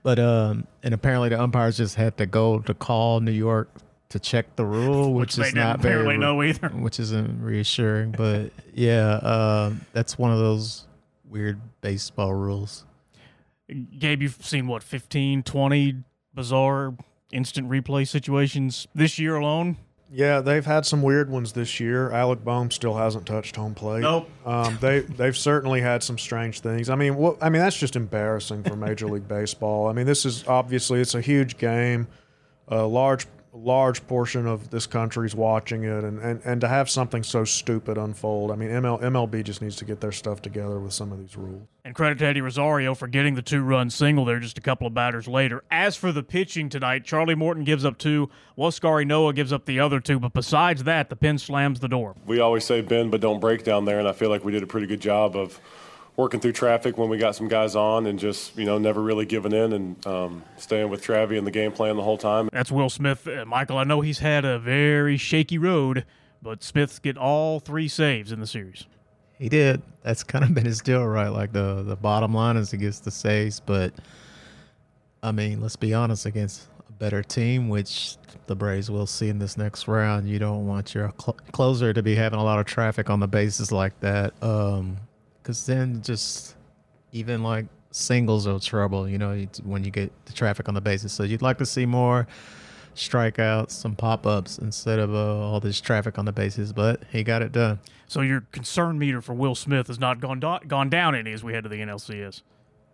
But 0.02 0.20
um, 0.20 0.68
and 0.84 0.94
apparently 0.94 1.30
the 1.30 1.40
umpires 1.42 1.76
just 1.76 1.96
had 1.96 2.16
to 2.18 2.26
go 2.26 2.60
to 2.60 2.74
call 2.74 3.20
New 3.20 3.32
York 3.32 3.68
to 4.10 4.18
check 4.18 4.56
the 4.56 4.64
rule, 4.64 5.12
which, 5.14 5.36
which 5.36 5.48
is 5.48 5.54
not 5.54 5.80
very 5.80 5.94
apparently 5.94 6.16
know 6.18 6.42
either. 6.42 6.68
which 6.74 7.00
isn't 7.00 7.42
reassuring. 7.42 8.12
But 8.12 8.50
yeah, 8.74 9.14
uh, 9.14 9.72
that's 9.92 10.18
one 10.18 10.32
of 10.32 10.38
those 10.38 10.86
weird 11.28 11.60
baseball 11.80 12.34
rules. 12.34 12.84
Gabe, 13.98 14.22
you've 14.22 14.44
seen 14.44 14.68
what 14.68 14.82
15, 14.82 15.42
20 15.42 15.96
bizarre 16.34 16.94
instant 17.32 17.68
replay 17.68 18.06
situations 18.06 18.86
this 18.94 19.18
year 19.18 19.36
alone. 19.36 19.76
Yeah, 20.10 20.40
they've 20.40 20.64
had 20.64 20.86
some 20.86 21.02
weird 21.02 21.28
ones 21.30 21.52
this 21.52 21.80
year. 21.80 22.12
Alec 22.12 22.44
Bohm 22.44 22.70
still 22.70 22.94
hasn't 22.94 23.26
touched 23.26 23.56
home 23.56 23.74
plate. 23.74 24.02
Nope. 24.02 24.30
Um, 24.44 24.78
they 24.80 25.00
they've 25.00 25.36
certainly 25.36 25.80
had 25.80 26.02
some 26.02 26.16
strange 26.16 26.60
things. 26.60 26.88
I 26.88 26.94
mean, 26.94 27.16
what 27.16 27.38
I 27.42 27.48
mean 27.48 27.60
that's 27.60 27.76
just 27.76 27.96
embarrassing 27.96 28.62
for 28.62 28.76
Major 28.76 29.08
League 29.08 29.26
Baseball. 29.28 29.88
I 29.88 29.92
mean, 29.92 30.06
this 30.06 30.24
is 30.24 30.46
obviously 30.46 31.00
it's 31.00 31.16
a 31.16 31.20
huge 31.20 31.58
game, 31.58 32.06
a 32.68 32.84
large 32.84 33.26
large 33.56 34.06
portion 34.06 34.46
of 34.46 34.70
this 34.70 34.86
country's 34.86 35.34
watching 35.34 35.84
it, 35.84 36.04
and, 36.04 36.18
and, 36.20 36.40
and 36.44 36.60
to 36.60 36.68
have 36.68 36.90
something 36.90 37.22
so 37.22 37.44
stupid 37.44 37.98
unfold. 37.98 38.50
I 38.50 38.56
mean, 38.56 38.68
ML, 38.68 39.02
MLB 39.02 39.42
just 39.44 39.62
needs 39.62 39.76
to 39.76 39.84
get 39.84 40.00
their 40.00 40.12
stuff 40.12 40.42
together 40.42 40.78
with 40.78 40.92
some 40.92 41.12
of 41.12 41.18
these 41.18 41.36
rules. 41.36 41.66
And 41.84 41.94
credit 41.94 42.18
to 42.18 42.26
Eddie 42.26 42.40
Rosario 42.40 42.94
for 42.94 43.06
getting 43.06 43.34
the 43.34 43.42
two 43.42 43.62
run 43.62 43.90
single 43.90 44.24
there 44.24 44.40
just 44.40 44.58
a 44.58 44.60
couple 44.60 44.86
of 44.86 44.94
batters 44.94 45.26
later. 45.26 45.62
As 45.70 45.96
for 45.96 46.12
the 46.12 46.22
pitching 46.22 46.68
tonight, 46.68 47.04
Charlie 47.04 47.34
Morton 47.34 47.64
gives 47.64 47.84
up 47.84 47.98
two, 47.98 48.28
Huascar 48.58 49.04
Ynoa 49.04 49.34
gives 49.34 49.52
up 49.52 49.64
the 49.64 49.80
other 49.80 50.00
two, 50.00 50.18
but 50.18 50.32
besides 50.32 50.84
that, 50.84 51.08
the 51.10 51.16
pen 51.16 51.38
slams 51.38 51.80
the 51.80 51.88
door. 51.88 52.14
We 52.26 52.40
always 52.40 52.64
say 52.64 52.80
bend 52.80 53.10
but 53.10 53.20
don't 53.20 53.40
break 53.40 53.64
down 53.64 53.84
there, 53.84 53.98
and 53.98 54.08
I 54.08 54.12
feel 54.12 54.30
like 54.30 54.44
we 54.44 54.52
did 54.52 54.62
a 54.62 54.66
pretty 54.66 54.86
good 54.86 55.00
job 55.00 55.36
of 55.36 55.60
working 56.16 56.40
through 56.40 56.52
traffic 56.52 56.96
when 56.96 57.08
we 57.08 57.18
got 57.18 57.36
some 57.36 57.48
guys 57.48 57.76
on 57.76 58.06
and 58.06 58.18
just, 58.18 58.56
you 58.56 58.64
know, 58.64 58.78
never 58.78 59.02
really 59.02 59.26
giving 59.26 59.52
in 59.52 59.72
and 59.72 60.06
um, 60.06 60.42
staying 60.56 60.88
with 60.88 61.02
Travi 61.02 61.36
and 61.36 61.46
the 61.46 61.50
game 61.50 61.72
plan 61.72 61.96
the 61.96 62.02
whole 62.02 62.18
time. 62.18 62.48
That's 62.52 62.72
Will 62.72 62.88
Smith. 62.88 63.28
Uh, 63.28 63.44
Michael, 63.44 63.78
I 63.78 63.84
know 63.84 64.00
he's 64.00 64.20
had 64.20 64.44
a 64.44 64.58
very 64.58 65.16
shaky 65.16 65.58
road, 65.58 66.04
but 66.42 66.62
Smith's 66.62 66.98
get 66.98 67.18
all 67.18 67.60
three 67.60 67.88
saves 67.88 68.32
in 68.32 68.40
the 68.40 68.46
series. 68.46 68.86
He 69.38 69.50
did. 69.50 69.82
That's 70.02 70.24
kind 70.24 70.44
of 70.44 70.54
been 70.54 70.64
his 70.64 70.80
deal, 70.80 71.06
right? 71.06 71.28
Like 71.28 71.52
the 71.52 71.82
the 71.82 71.96
bottom 71.96 72.32
line 72.32 72.56
is 72.56 72.70
he 72.70 72.78
gets 72.78 73.00
the 73.00 73.10
saves, 73.10 73.60
but 73.60 73.92
I 75.22 75.32
mean, 75.32 75.60
let's 75.60 75.76
be 75.76 75.92
honest, 75.92 76.24
against 76.24 76.68
a 76.88 76.92
better 76.92 77.22
team, 77.22 77.68
which 77.68 78.16
the 78.46 78.56
Braves 78.56 78.90
will 78.90 79.06
see 79.06 79.28
in 79.28 79.38
this 79.38 79.58
next 79.58 79.88
round, 79.88 80.28
you 80.28 80.38
don't 80.38 80.66
want 80.66 80.94
your 80.94 81.12
cl- 81.20 81.36
closer 81.52 81.92
to 81.92 82.02
be 82.02 82.14
having 82.14 82.38
a 82.38 82.44
lot 82.44 82.58
of 82.58 82.64
traffic 82.66 83.10
on 83.10 83.20
the 83.20 83.26
bases 83.26 83.72
like 83.72 83.98
that. 84.00 84.32
Um, 84.42 84.96
because 85.46 85.64
then 85.64 86.02
just 86.02 86.56
even 87.12 87.40
like 87.44 87.66
singles 87.92 88.48
are 88.48 88.58
trouble, 88.58 89.08
you 89.08 89.16
know, 89.16 89.46
when 89.62 89.84
you 89.84 89.92
get 89.92 90.10
the 90.26 90.32
traffic 90.32 90.68
on 90.68 90.74
the 90.74 90.80
bases. 90.80 91.12
So 91.12 91.22
you'd 91.22 91.40
like 91.40 91.58
to 91.58 91.66
see 91.66 91.86
more 91.86 92.26
strikeouts, 92.96 93.70
some 93.70 93.94
pop 93.94 94.26
ups 94.26 94.58
instead 94.58 94.98
of 94.98 95.14
uh, 95.14 95.38
all 95.38 95.60
this 95.60 95.80
traffic 95.80 96.18
on 96.18 96.24
the 96.24 96.32
bases, 96.32 96.72
but 96.72 97.04
he 97.12 97.22
got 97.22 97.42
it 97.42 97.52
done. 97.52 97.78
So 98.08 98.22
your 98.22 98.40
concern 98.50 98.98
meter 98.98 99.20
for 99.20 99.34
Will 99.34 99.54
Smith 99.54 99.86
has 99.86 100.00
not 100.00 100.18
gone 100.18 100.40
do- 100.40 100.66
gone 100.66 100.90
down 100.90 101.14
any 101.14 101.32
as 101.32 101.44
we 101.44 101.52
head 101.52 101.62
to 101.62 101.68
the 101.68 101.76
NLCS. 101.76 102.42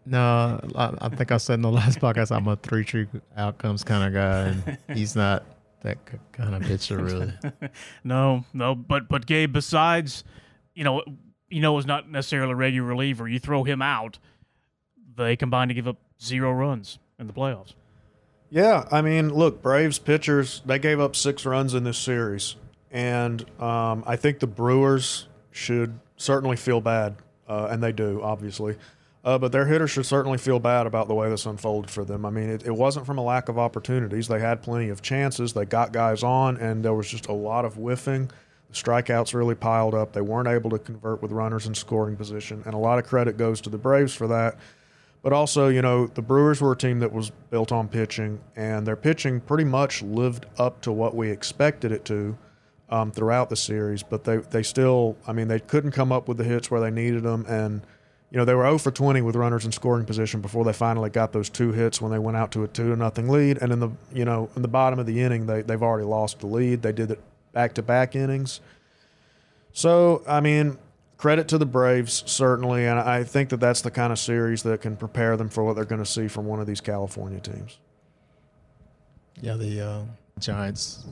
No, 0.04 0.60
I, 0.74 0.92
I 1.00 1.08
think 1.08 1.32
I 1.32 1.38
said 1.38 1.54
in 1.54 1.62
the 1.62 1.70
last 1.70 2.00
podcast 2.00 2.36
I'm 2.36 2.46
a 2.48 2.56
three 2.56 2.84
true 2.84 3.06
outcomes 3.34 3.82
kind 3.82 4.04
of 4.04 4.12
guy, 4.12 4.48
and 4.48 4.78
he's 4.94 5.16
not 5.16 5.46
that 5.80 5.96
kind 6.32 6.54
of 6.54 6.62
pitcher 6.62 6.98
really. 6.98 7.32
no, 8.04 8.44
no, 8.52 8.74
but 8.74 9.08
but 9.08 9.24
Gabe, 9.24 9.54
besides, 9.54 10.24
you 10.74 10.84
know, 10.84 11.02
you 11.52 11.60
know 11.60 11.78
is 11.78 11.86
not 11.86 12.10
necessarily 12.10 12.52
a 12.52 12.56
regular 12.56 12.88
reliever. 12.88 13.28
You 13.28 13.38
throw 13.38 13.64
him 13.64 13.82
out, 13.82 14.18
they 15.16 15.36
combine 15.36 15.68
to 15.68 15.74
give 15.74 15.86
up 15.86 15.98
zero 16.20 16.52
runs 16.52 16.98
in 17.18 17.26
the 17.26 17.32
playoffs. 17.32 17.74
Yeah, 18.50 18.86
I 18.90 19.00
mean, 19.00 19.32
look, 19.32 19.62
Braves 19.62 19.98
pitchers 19.98 20.62
they 20.66 20.78
gave 20.78 21.00
up 21.00 21.16
six 21.16 21.46
runs 21.46 21.74
in 21.74 21.84
this 21.84 21.98
series, 21.98 22.56
and 22.90 23.40
um, 23.60 24.04
I 24.06 24.16
think 24.16 24.40
the 24.40 24.46
Brewers 24.46 25.26
should 25.50 25.98
certainly 26.16 26.56
feel 26.56 26.80
bad, 26.80 27.16
uh, 27.48 27.68
and 27.70 27.82
they 27.82 27.92
do, 27.92 28.20
obviously. 28.22 28.76
Uh, 29.24 29.38
but 29.38 29.52
their 29.52 29.66
hitters 29.66 29.90
should 29.90 30.04
certainly 30.04 30.36
feel 30.36 30.58
bad 30.58 30.86
about 30.86 31.06
the 31.06 31.14
way 31.14 31.30
this 31.30 31.46
unfolded 31.46 31.90
for 31.90 32.04
them. 32.04 32.26
I 32.26 32.30
mean, 32.30 32.50
it, 32.50 32.66
it 32.66 32.74
wasn't 32.74 33.06
from 33.06 33.18
a 33.18 33.22
lack 33.22 33.48
of 33.48 33.56
opportunities. 33.56 34.26
They 34.26 34.40
had 34.40 34.62
plenty 34.62 34.88
of 34.88 35.00
chances. 35.00 35.52
They 35.52 35.64
got 35.64 35.92
guys 35.92 36.24
on, 36.24 36.56
and 36.56 36.84
there 36.84 36.92
was 36.92 37.08
just 37.08 37.28
a 37.28 37.32
lot 37.32 37.64
of 37.64 37.74
whiffing. 37.74 38.30
Strikeouts 38.72 39.34
really 39.34 39.54
piled 39.54 39.94
up. 39.94 40.12
They 40.12 40.20
weren't 40.20 40.48
able 40.48 40.70
to 40.70 40.78
convert 40.78 41.22
with 41.22 41.32
runners 41.32 41.66
in 41.66 41.74
scoring 41.74 42.16
position, 42.16 42.62
and 42.64 42.74
a 42.74 42.78
lot 42.78 42.98
of 42.98 43.06
credit 43.06 43.36
goes 43.36 43.60
to 43.62 43.70
the 43.70 43.78
Braves 43.78 44.14
for 44.14 44.26
that. 44.28 44.56
But 45.22 45.32
also, 45.32 45.68
you 45.68 45.82
know, 45.82 46.08
the 46.08 46.22
Brewers 46.22 46.60
were 46.60 46.72
a 46.72 46.76
team 46.76 46.98
that 47.00 47.12
was 47.12 47.30
built 47.50 47.70
on 47.70 47.88
pitching, 47.88 48.40
and 48.56 48.86
their 48.86 48.96
pitching 48.96 49.40
pretty 49.40 49.64
much 49.64 50.02
lived 50.02 50.46
up 50.58 50.80
to 50.82 50.92
what 50.92 51.14
we 51.14 51.30
expected 51.30 51.92
it 51.92 52.04
to 52.06 52.36
um, 52.88 53.12
throughout 53.12 53.48
the 53.48 53.56
series. 53.56 54.02
But 54.02 54.24
they, 54.24 54.38
they 54.38 54.64
still, 54.64 55.16
I 55.26 55.32
mean, 55.32 55.46
they 55.46 55.60
couldn't 55.60 55.92
come 55.92 56.10
up 56.10 56.26
with 56.26 56.38
the 56.38 56.44
hits 56.44 56.70
where 56.70 56.80
they 56.80 56.90
needed 56.90 57.22
them. 57.22 57.46
And, 57.48 57.82
you 58.32 58.38
know, 58.38 58.44
they 58.44 58.54
were 58.54 58.64
0 58.64 58.78
for 58.78 58.90
20 58.90 59.22
with 59.22 59.36
runners 59.36 59.64
in 59.64 59.70
scoring 59.70 60.06
position 60.06 60.40
before 60.40 60.64
they 60.64 60.72
finally 60.72 61.08
got 61.08 61.32
those 61.32 61.48
two 61.48 61.70
hits 61.70 62.00
when 62.00 62.10
they 62.10 62.18
went 62.18 62.36
out 62.36 62.50
to 62.52 62.64
a 62.64 62.68
2 62.68 62.90
to 62.90 62.96
nothing 62.96 63.28
lead. 63.28 63.58
And 63.62 63.70
in 63.70 63.78
the, 63.78 63.90
you 64.12 64.24
know, 64.24 64.50
in 64.56 64.62
the 64.62 64.68
bottom 64.68 64.98
of 64.98 65.06
the 65.06 65.20
inning, 65.20 65.46
they, 65.46 65.62
they've 65.62 65.82
already 65.82 66.04
lost 66.04 66.40
the 66.40 66.48
lead. 66.48 66.82
They 66.82 66.92
did 66.92 67.12
it 67.12 67.20
back 67.52 67.74
to 67.74 67.82
back 67.82 68.16
innings. 68.16 68.60
So, 69.72 70.22
I 70.26 70.40
mean, 70.40 70.78
credit 71.16 71.48
to 71.48 71.58
the 71.58 71.66
Braves, 71.66 72.24
certainly. 72.26 72.86
And 72.86 72.98
I 72.98 73.24
think 73.24 73.50
that 73.50 73.60
that's 73.60 73.80
the 73.80 73.90
kind 73.90 74.12
of 74.12 74.18
series 74.18 74.64
that 74.64 74.80
can 74.80 74.96
prepare 74.96 75.36
them 75.36 75.48
for 75.48 75.62
what 75.62 75.76
they're 75.76 75.84
going 75.84 76.02
to 76.02 76.10
see 76.10 76.28
from 76.28 76.46
one 76.46 76.60
of 76.60 76.66
these 76.66 76.80
California 76.80 77.40
teams. 77.40 77.78
Yeah, 79.40 79.54
the 79.54 79.80
uh, 79.80 80.02
Giants, 80.40 81.04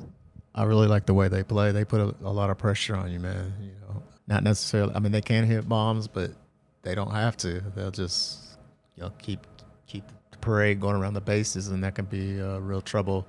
I 0.54 0.64
really 0.64 0.88
like 0.88 1.06
the 1.06 1.14
way 1.14 1.28
they 1.28 1.42
play. 1.42 1.72
They 1.72 1.84
put 1.84 2.00
a, 2.00 2.14
a, 2.22 2.32
lot 2.32 2.50
of 2.50 2.58
pressure 2.58 2.96
on 2.96 3.10
you, 3.12 3.20
man. 3.20 3.52
You 3.60 3.72
know, 3.82 4.02
not 4.26 4.42
necessarily, 4.42 4.94
I 4.94 4.98
mean, 4.98 5.12
they 5.12 5.22
can 5.22 5.44
hit 5.44 5.68
bombs, 5.68 6.08
but 6.08 6.32
they 6.82 6.94
don't 6.94 7.12
have 7.12 7.36
to. 7.38 7.60
They'll 7.74 7.90
just, 7.90 8.58
you 8.96 9.04
know, 9.04 9.12
keep 9.18 9.46
keep 9.86 10.04
the 10.32 10.38
parade 10.38 10.80
going 10.80 10.96
around 10.96 11.14
the 11.14 11.20
bases, 11.20 11.68
and 11.68 11.82
that 11.84 11.94
can 11.94 12.04
be 12.04 12.40
uh, 12.40 12.58
real 12.58 12.80
trouble 12.80 13.26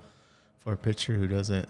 for 0.60 0.74
a 0.74 0.78
pitcher 0.78 1.14
who 1.14 1.28
doesn't 1.28 1.70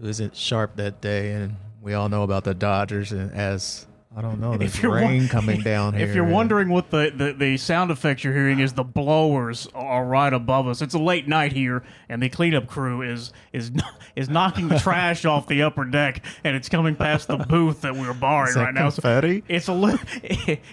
who 0.00 0.08
isn't 0.08 0.36
sharp 0.36 0.76
that 0.76 1.00
day. 1.00 1.32
And 1.32 1.56
we 1.82 1.94
all 1.94 2.08
know 2.08 2.22
about 2.22 2.44
the 2.44 2.54
Dodgers, 2.54 3.12
and 3.12 3.32
as 3.32 3.86
I 4.18 4.22
don't 4.22 4.40
know. 4.40 4.56
There's 4.56 4.82
rain 4.82 5.28
coming 5.28 5.60
down 5.60 5.92
here. 5.98 6.08
If 6.08 6.14
you're 6.14 6.24
wondering 6.24 6.70
what 6.70 6.90
the, 6.90 7.12
the, 7.14 7.34
the 7.34 7.56
sound 7.58 7.90
effects 7.90 8.24
you're 8.24 8.32
hearing 8.32 8.60
is, 8.60 8.72
the 8.72 8.82
blowers 8.82 9.68
are 9.74 10.06
right 10.06 10.32
above 10.32 10.66
us. 10.68 10.80
It's 10.80 10.94
a 10.94 10.98
late 10.98 11.28
night 11.28 11.52
here, 11.52 11.82
and 12.08 12.22
the 12.22 12.30
cleanup 12.30 12.66
crew 12.66 13.02
is 13.02 13.34
is 13.52 13.70
is 14.16 14.30
knocking 14.30 14.68
the 14.68 14.78
trash 14.78 15.26
off 15.26 15.48
the 15.48 15.62
upper 15.62 15.84
deck, 15.84 16.24
and 16.44 16.56
it's 16.56 16.70
coming 16.70 16.96
past 16.96 17.28
the 17.28 17.36
booth 17.48 17.82
that 17.82 17.94
we're 17.94 18.14
barring 18.14 18.54
that 18.54 18.64
right 18.64 18.74
now. 18.74 18.88
So 18.88 19.02
confetti? 19.02 19.44
it's 19.48 19.68
a 19.68 19.74
li- 19.74 19.98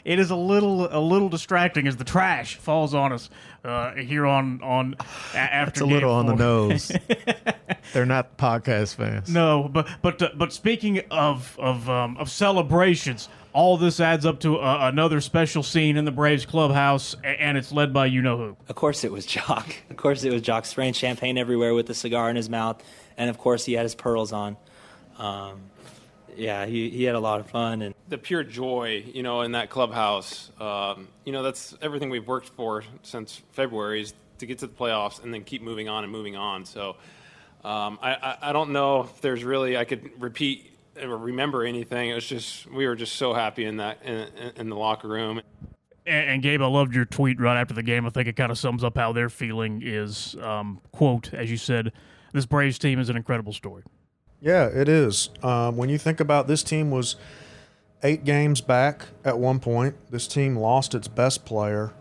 it 0.06 0.20
is 0.20 0.32
a 0.32 0.38
little 0.38 0.88
a 0.90 1.02
little 1.02 1.28
distracting 1.28 1.86
as 1.86 1.98
the 1.98 2.06
trash 2.06 2.56
falls 2.56 2.94
on 2.94 3.12
us 3.12 3.30
uh, 3.66 3.92
here 3.96 4.26
on 4.26 4.62
on 4.64 4.96
after. 5.36 5.70
it's 5.70 5.82
a 5.82 5.86
little 5.86 6.14
on 6.14 6.28
the 6.28 6.36
nose. 6.36 6.94
They're 7.92 8.06
not 8.06 8.38
podcast 8.38 8.96
fans. 8.96 9.30
No, 9.30 9.70
but 9.72 9.88
but 10.02 10.22
uh, 10.22 10.30
but 10.36 10.54
speaking 10.54 11.02
of 11.12 11.58
of 11.60 11.90
um, 11.90 12.18
of 12.18 12.30
celebrations, 12.30 13.30
all 13.54 13.78
this 13.78 14.00
adds 14.00 14.26
up 14.26 14.40
to 14.42 14.58
uh, 14.58 14.90
another 14.92 15.22
special 15.22 15.64
scene 15.64 15.98
in 15.98 16.06
the 16.06 16.12
Braves 16.12 16.46
clubhouse, 16.46 17.16
and 17.24 17.58
it's 17.58 17.72
led 17.72 17.94
by 17.94 18.06
you 18.08 18.22
know 18.22 18.38
who. 18.38 18.58
Of 18.68 18.76
course, 18.76 19.04
it 19.04 19.12
was 19.12 19.26
Joc. 19.26 19.76
Of 19.90 19.98
course, 19.98 20.24
it 20.24 20.34
was 20.34 20.42
Joc 20.42 20.66
spraying 20.66 20.94
champagne 20.94 21.38
everywhere 21.38 21.74
with 21.74 21.90
a 21.90 21.94
cigar 21.94 22.30
in 22.30 22.36
his 22.36 22.50
mouth, 22.50 22.84
and 23.18 23.30
of 23.30 23.38
course, 23.38 23.66
he 23.66 23.74
had 23.74 23.84
his 23.84 23.96
pearls 23.96 24.34
on. 24.34 24.58
Um, 25.18 25.62
yeah, 26.36 26.66
he, 26.66 26.90
he 26.90 27.04
had 27.04 27.16
a 27.16 27.20
lot 27.20 27.40
of 27.40 27.50
fun, 27.50 27.82
and 27.82 27.96
the 28.10 28.18
pure 28.18 28.44
joy, 28.44 29.04
you 29.14 29.24
know, 29.24 29.42
in 29.42 29.52
that 29.54 29.70
clubhouse. 29.70 30.52
Um, 30.60 31.08
you 31.26 31.32
know, 31.32 31.44
that's 31.44 31.76
everything 31.82 32.10
we've 32.10 32.28
worked 32.28 32.50
for 32.50 32.84
since 33.04 33.42
February 33.52 34.02
is 34.02 34.14
to 34.40 34.46
get 34.46 34.60
to 34.60 34.68
the 34.68 34.74
playoffs 34.74 35.24
and 35.24 35.34
then 35.34 35.44
keep 35.44 35.62
moving 35.62 35.90
on 35.90 36.04
and 36.04 36.12
moving 36.12 36.36
on. 36.36 36.66
So 36.66 36.96
um, 37.64 38.00
I, 38.02 38.14
I, 38.14 38.38
I 38.50 38.54
don't 38.54 38.72
know 38.72 39.02
if 39.02 39.22
there's 39.22 39.44
really 39.44 39.78
I 39.78 39.86
could 39.86 40.22
repeat 40.22 40.72
or 41.02 41.18
remember 41.18 41.64
anything. 41.64 42.10
It 42.10 42.16
was 42.16 42.26
just 42.26 42.70
we 42.72 42.88
were 42.88 42.96
just 42.96 43.16
so 43.16 43.34
happy 43.34 43.66
in 43.66 43.78
that 43.78 44.04
in, 44.04 44.28
in 44.56 44.70
the 44.70 44.76
locker 44.76 45.08
room. 45.08 45.42
And, 46.06 46.30
and 46.30 46.42
Gabe, 46.44 46.62
I 46.62 46.68
loved 46.68 46.94
your 46.94 47.06
tweet 47.06 47.40
right 47.40 47.60
after 47.60 47.74
the 47.74 47.84
game. 47.84 48.06
I 48.06 48.10
think 48.10 48.28
it 48.28 48.36
kind 48.36 48.52
of 48.52 48.58
sums 48.58 48.84
up 48.84 48.98
how 48.98 49.14
their 49.14 49.30
feeling 49.30 49.82
is. 49.84 50.36
Um, 50.42 50.82
quote, 50.92 51.34
as 51.34 51.50
you 51.50 51.58
said, 51.58 51.94
this 52.34 52.46
Braves 52.46 52.78
team 52.78 53.00
is 53.00 53.10
an 53.10 53.16
incredible 53.16 53.54
story. 53.54 53.84
Yeah, 54.42 54.66
it 54.66 54.90
is. 54.90 55.30
Um, 55.42 55.78
when 55.78 55.88
you 55.88 55.98
think 55.98 56.20
about 56.20 56.48
this 56.48 56.64
team 56.64 56.92
was 56.92 57.16
eight 58.04 58.26
games 58.26 58.62
back 58.62 59.06
at 59.24 59.40
one 59.40 59.60
point. 59.60 59.96
This 60.12 60.28
team 60.28 60.58
lost 60.58 60.94
its 60.94 61.08
best 61.08 61.46
player 61.46 61.94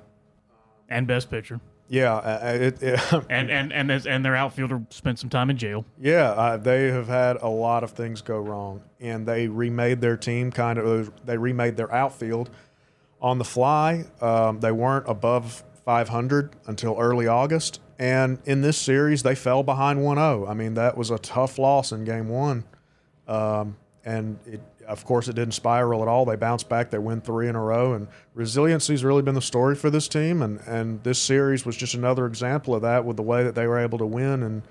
and 0.89 1.07
best 1.07 1.31
pitcher. 1.31 1.61
Yeah, 1.89 2.15
uh, 2.15 2.57
it, 2.61 2.83
it, 2.83 3.01
and 3.29 3.51
and 3.51 3.73
and 3.73 3.91
as, 3.91 4.07
and 4.07 4.25
their 4.25 4.35
outfielder 4.35 4.83
spent 4.91 5.19
some 5.19 5.29
time 5.29 5.51
in 5.51 5.59
jail. 5.59 5.85
Yeah, 6.01 6.31
uh, 6.31 6.57
they 6.57 6.89
have 6.89 7.09
had 7.09 7.37
a 7.43 7.49
lot 7.49 7.85
of 7.85 7.91
things 7.91 8.23
go 8.23 8.39
wrong, 8.39 8.83
and 9.01 9.27
they 9.27 9.49
remade 9.49 10.01
their 10.01 10.17
team 10.17 10.51
kind 10.51 10.79
of. 10.79 11.13
They 11.27 11.37
remade 11.37 11.77
their 11.77 11.93
outfield 11.93 12.51
on 13.21 13.39
the 13.39 13.45
fly. 13.45 14.05
Um, 14.21 14.61
they 14.61 14.73
weren't 14.73 15.09
above 15.09 15.63
500 15.85 16.57
until 16.67 16.97
early 16.99 17.27
August, 17.27 17.81
and 17.99 18.39
in 18.45 18.63
this 18.63 18.79
series 18.79 19.23
they 19.23 19.35
fell 19.35 19.63
behind 19.63 20.01
1-0. 20.01 20.49
I 20.49 20.55
mean 20.55 20.75
that 20.75 20.97
was 20.97 21.11
a 21.11 21.19
tough 21.19 21.59
loss 21.59 21.93
in 21.93 22.05
Game 22.05 22.29
One, 22.29 22.65
um, 23.29 23.77
and 24.05 24.39
it, 24.47 24.61
of 24.87 25.05
course 25.05 25.29
it 25.29 25.35
didn't 25.35 25.55
spiral 25.55 26.03
at 26.03 26.09
all. 26.09 26.25
They 26.25 26.37
bounced 26.37 26.69
back. 26.69 26.91
They 26.91 26.99
win 26.99 27.21
three 27.21 27.49
in 27.49 27.57
a 27.57 27.63
row, 27.63 27.95
and 27.95 28.09
resiliency's 28.35 29.05
really 29.05 29.23
been 29.23 29.35
the 29.35 29.43
story 29.43 29.75
for 29.75 29.91
this 29.91 30.09
team. 30.09 30.43
And 30.43 30.61
and 30.67 31.03
this 31.03 31.19
series 31.19 31.65
was 31.65 31.77
just 31.77 31.95
another 31.95 32.27
example 32.27 32.75
of 32.75 32.83
that 32.83 33.05
with 33.05 33.17
the 33.17 33.23
way 33.23 33.45
that 33.45 33.55
they 33.55 33.67
were 33.67 33.79
able 33.79 33.99
to 33.99 34.07
win 34.07 34.43
and 34.43 34.63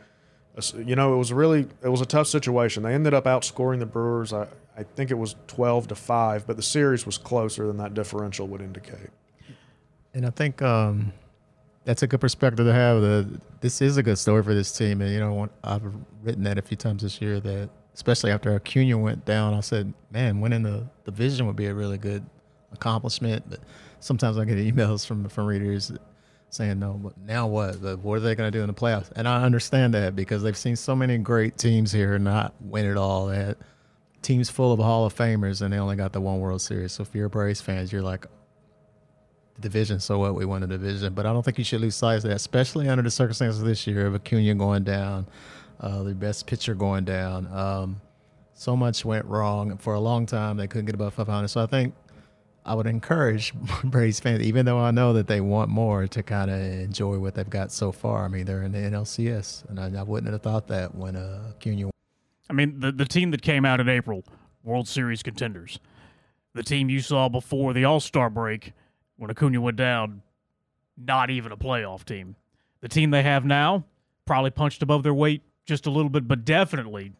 you 0.77 0.95
know, 0.95 1.13
it 1.13 1.17
was 1.17 1.31
really 1.31 1.67
it 1.83 1.89
was 1.89 2.01
a 2.01 2.05
tough 2.05 2.27
situation. 2.27 2.83
They 2.83 2.93
ended 2.93 3.13
up 3.13 3.25
outscoring 3.25 3.79
the 3.79 3.85
Brewers. 3.85 4.33
I, 4.33 4.47
I 4.77 4.83
think 4.83 5.11
it 5.11 5.15
was 5.15 5.35
twelve 5.47 5.87
to 5.87 5.95
five, 5.95 6.45
but 6.45 6.57
the 6.57 6.63
series 6.63 7.05
was 7.05 7.17
closer 7.17 7.67
than 7.67 7.77
that 7.77 7.93
differential 7.93 8.47
would 8.47 8.61
indicate. 8.61 9.09
And 10.13 10.25
I 10.25 10.29
think 10.29 10.61
um, 10.61 11.13
that's 11.85 12.03
a 12.03 12.07
good 12.07 12.19
perspective 12.19 12.65
to 12.65 12.73
have. 12.73 13.01
The 13.01 13.41
this 13.61 13.81
is 13.81 13.97
a 13.97 14.03
good 14.03 14.17
story 14.17 14.43
for 14.43 14.53
this 14.53 14.71
team, 14.71 15.01
and 15.01 15.11
you 15.11 15.19
know, 15.19 15.49
I've 15.63 15.83
written 16.21 16.43
that 16.43 16.57
a 16.57 16.61
few 16.61 16.77
times 16.77 17.03
this 17.03 17.21
year. 17.21 17.39
That 17.39 17.69
especially 17.93 18.31
after 18.31 18.53
Acuna 18.53 18.97
went 18.97 19.25
down, 19.25 19.53
I 19.53 19.61
said, 19.61 19.93
"Man, 20.11 20.41
winning 20.41 20.63
the 20.63 20.87
division 21.05 21.47
would 21.47 21.55
be 21.55 21.67
a 21.67 21.73
really 21.73 21.97
good 21.97 22.23
accomplishment." 22.71 23.43
But 23.49 23.59
sometimes 23.99 24.37
I 24.37 24.45
get 24.45 24.57
emails 24.57 25.05
from 25.05 25.27
from 25.29 25.45
readers 25.45 25.91
saying, 26.49 26.79
"No, 26.79 26.93
but 26.93 27.17
now 27.17 27.47
what? 27.47 27.81
What 27.99 28.15
are 28.15 28.19
they 28.19 28.35
going 28.35 28.51
to 28.51 28.57
do 28.57 28.61
in 28.61 28.67
the 28.67 28.73
playoffs?" 28.73 29.11
And 29.15 29.27
I 29.27 29.43
understand 29.43 29.93
that 29.93 30.15
because 30.15 30.43
they've 30.43 30.57
seen 30.57 30.75
so 30.75 30.95
many 30.95 31.17
great 31.17 31.57
teams 31.57 31.91
here 31.91 32.17
not 32.19 32.53
win 32.61 32.85
it 32.85 32.97
all. 32.97 33.29
Had 33.29 33.57
teams 34.21 34.49
full 34.49 34.71
of 34.71 34.79
Hall 34.79 35.05
of 35.05 35.15
Famers, 35.15 35.61
and 35.61 35.73
they 35.73 35.77
only 35.77 35.95
got 35.95 36.13
the 36.13 36.21
one 36.21 36.39
World 36.39 36.61
Series. 36.61 36.93
So 36.93 37.03
if 37.03 37.15
you're 37.15 37.29
Braves 37.29 37.61
fans, 37.61 37.91
you're 37.91 38.01
like, 38.01 38.25
division, 39.59 39.99
so 39.99 40.19
what? 40.19 40.35
We 40.35 40.45
won 40.45 40.61
the 40.61 40.67
division. 40.67 41.13
But 41.13 41.25
I 41.25 41.33
don't 41.33 41.43
think 41.43 41.57
you 41.57 41.63
should 41.63 41.81
lose 41.81 41.95
sight 41.95 42.17
of 42.17 42.23
that, 42.23 42.33
especially 42.33 42.89
under 42.89 43.03
the 43.03 43.11
circumstances 43.11 43.61
this 43.63 43.87
year 43.87 44.07
of 44.07 44.15
Acuna 44.15 44.55
going 44.55 44.83
down, 44.83 45.27
uh, 45.81 46.03
the 46.03 46.13
best 46.13 46.47
pitcher 46.47 46.75
going 46.75 47.03
down. 47.03 47.47
Um, 47.51 48.01
so 48.53 48.77
much 48.77 49.03
went 49.03 49.25
wrong 49.25 49.77
for 49.77 49.95
a 49.95 49.99
long 49.99 50.27
time. 50.27 50.57
They 50.57 50.67
couldn't 50.67 50.85
get 50.85 50.95
above 50.95 51.15
500. 51.15 51.47
So 51.47 51.61
I 51.61 51.65
think 51.65 51.95
I 52.63 52.75
would 52.75 52.85
encourage 52.85 53.53
Braves 53.83 54.19
fans, 54.19 54.43
even 54.43 54.65
though 54.65 54.77
I 54.77 54.91
know 54.91 55.13
that 55.13 55.27
they 55.27 55.41
want 55.41 55.69
more, 55.69 56.07
to 56.07 56.23
kind 56.23 56.51
of 56.51 56.59
enjoy 56.59 57.17
what 57.17 57.33
they've 57.33 57.49
got 57.49 57.71
so 57.71 57.91
far. 57.91 58.23
I 58.23 58.27
mean, 58.27 58.45
they're 58.45 58.61
in 58.61 58.71
the 58.71 58.77
NLCS, 58.77 59.67
and 59.69 59.79
I, 59.79 59.99
I 59.99 60.03
wouldn't 60.03 60.31
have 60.31 60.43
thought 60.43 60.67
that 60.67 60.93
when 60.93 61.15
uh. 61.15 61.53
I 62.49 62.53
mean, 62.53 62.79
the 62.79 62.91
the 62.91 63.05
team 63.05 63.31
that 63.31 63.41
came 63.41 63.65
out 63.65 63.79
in 63.79 63.89
April, 63.89 64.23
World 64.63 64.87
Series 64.87 65.23
contenders, 65.23 65.79
the 66.53 66.63
team 66.63 66.89
you 66.89 67.01
saw 67.01 67.29
before 67.29 67.73
the 67.73 67.85
All 67.85 67.99
Star 67.99 68.29
break 68.29 68.73
when 69.17 69.31
Acuna 69.31 69.59
went 69.59 69.77
down, 69.77 70.21
not 70.97 71.31
even 71.31 71.51
a 71.51 71.57
playoff 71.57 72.05
team. 72.05 72.35
The 72.81 72.89
team 72.89 73.09
they 73.09 73.23
have 73.23 73.45
now 73.45 73.85
probably 74.25 74.51
punched 74.51 74.83
above 74.83 75.01
their 75.01 75.13
weight 75.13 75.41
just 75.65 75.85
a 75.85 75.89
little 75.89 76.09
bit, 76.09 76.27
but 76.27 76.45
definitely 76.45 77.13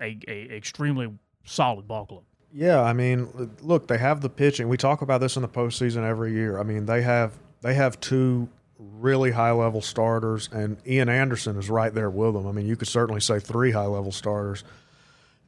a, 0.00 0.18
a 0.28 0.56
extremely 0.56 1.12
solid 1.44 1.88
ball 1.88 2.06
club. 2.06 2.22
Yeah, 2.52 2.80
I 2.80 2.92
mean, 2.92 3.50
look, 3.60 3.86
they 3.86 3.98
have 3.98 4.20
the 4.20 4.30
pitching. 4.30 4.68
We 4.68 4.76
talk 4.76 5.02
about 5.02 5.20
this 5.20 5.36
in 5.36 5.42
the 5.42 5.48
postseason 5.48 6.04
every 6.04 6.32
year. 6.32 6.58
I 6.58 6.62
mean, 6.62 6.86
they 6.86 7.02
have 7.02 7.32
they 7.60 7.74
have 7.74 8.00
two 8.00 8.48
really 8.78 9.30
high 9.30 9.50
level 9.50 9.80
starters, 9.80 10.48
and 10.52 10.76
Ian 10.86 11.08
Anderson 11.08 11.58
is 11.58 11.68
right 11.68 11.92
there 11.92 12.10
with 12.10 12.34
them. 12.34 12.46
I 12.46 12.52
mean, 12.52 12.66
you 12.66 12.76
could 12.76 12.88
certainly 12.88 13.20
say 13.20 13.40
three 13.40 13.72
high 13.72 13.86
level 13.86 14.12
starters. 14.12 14.64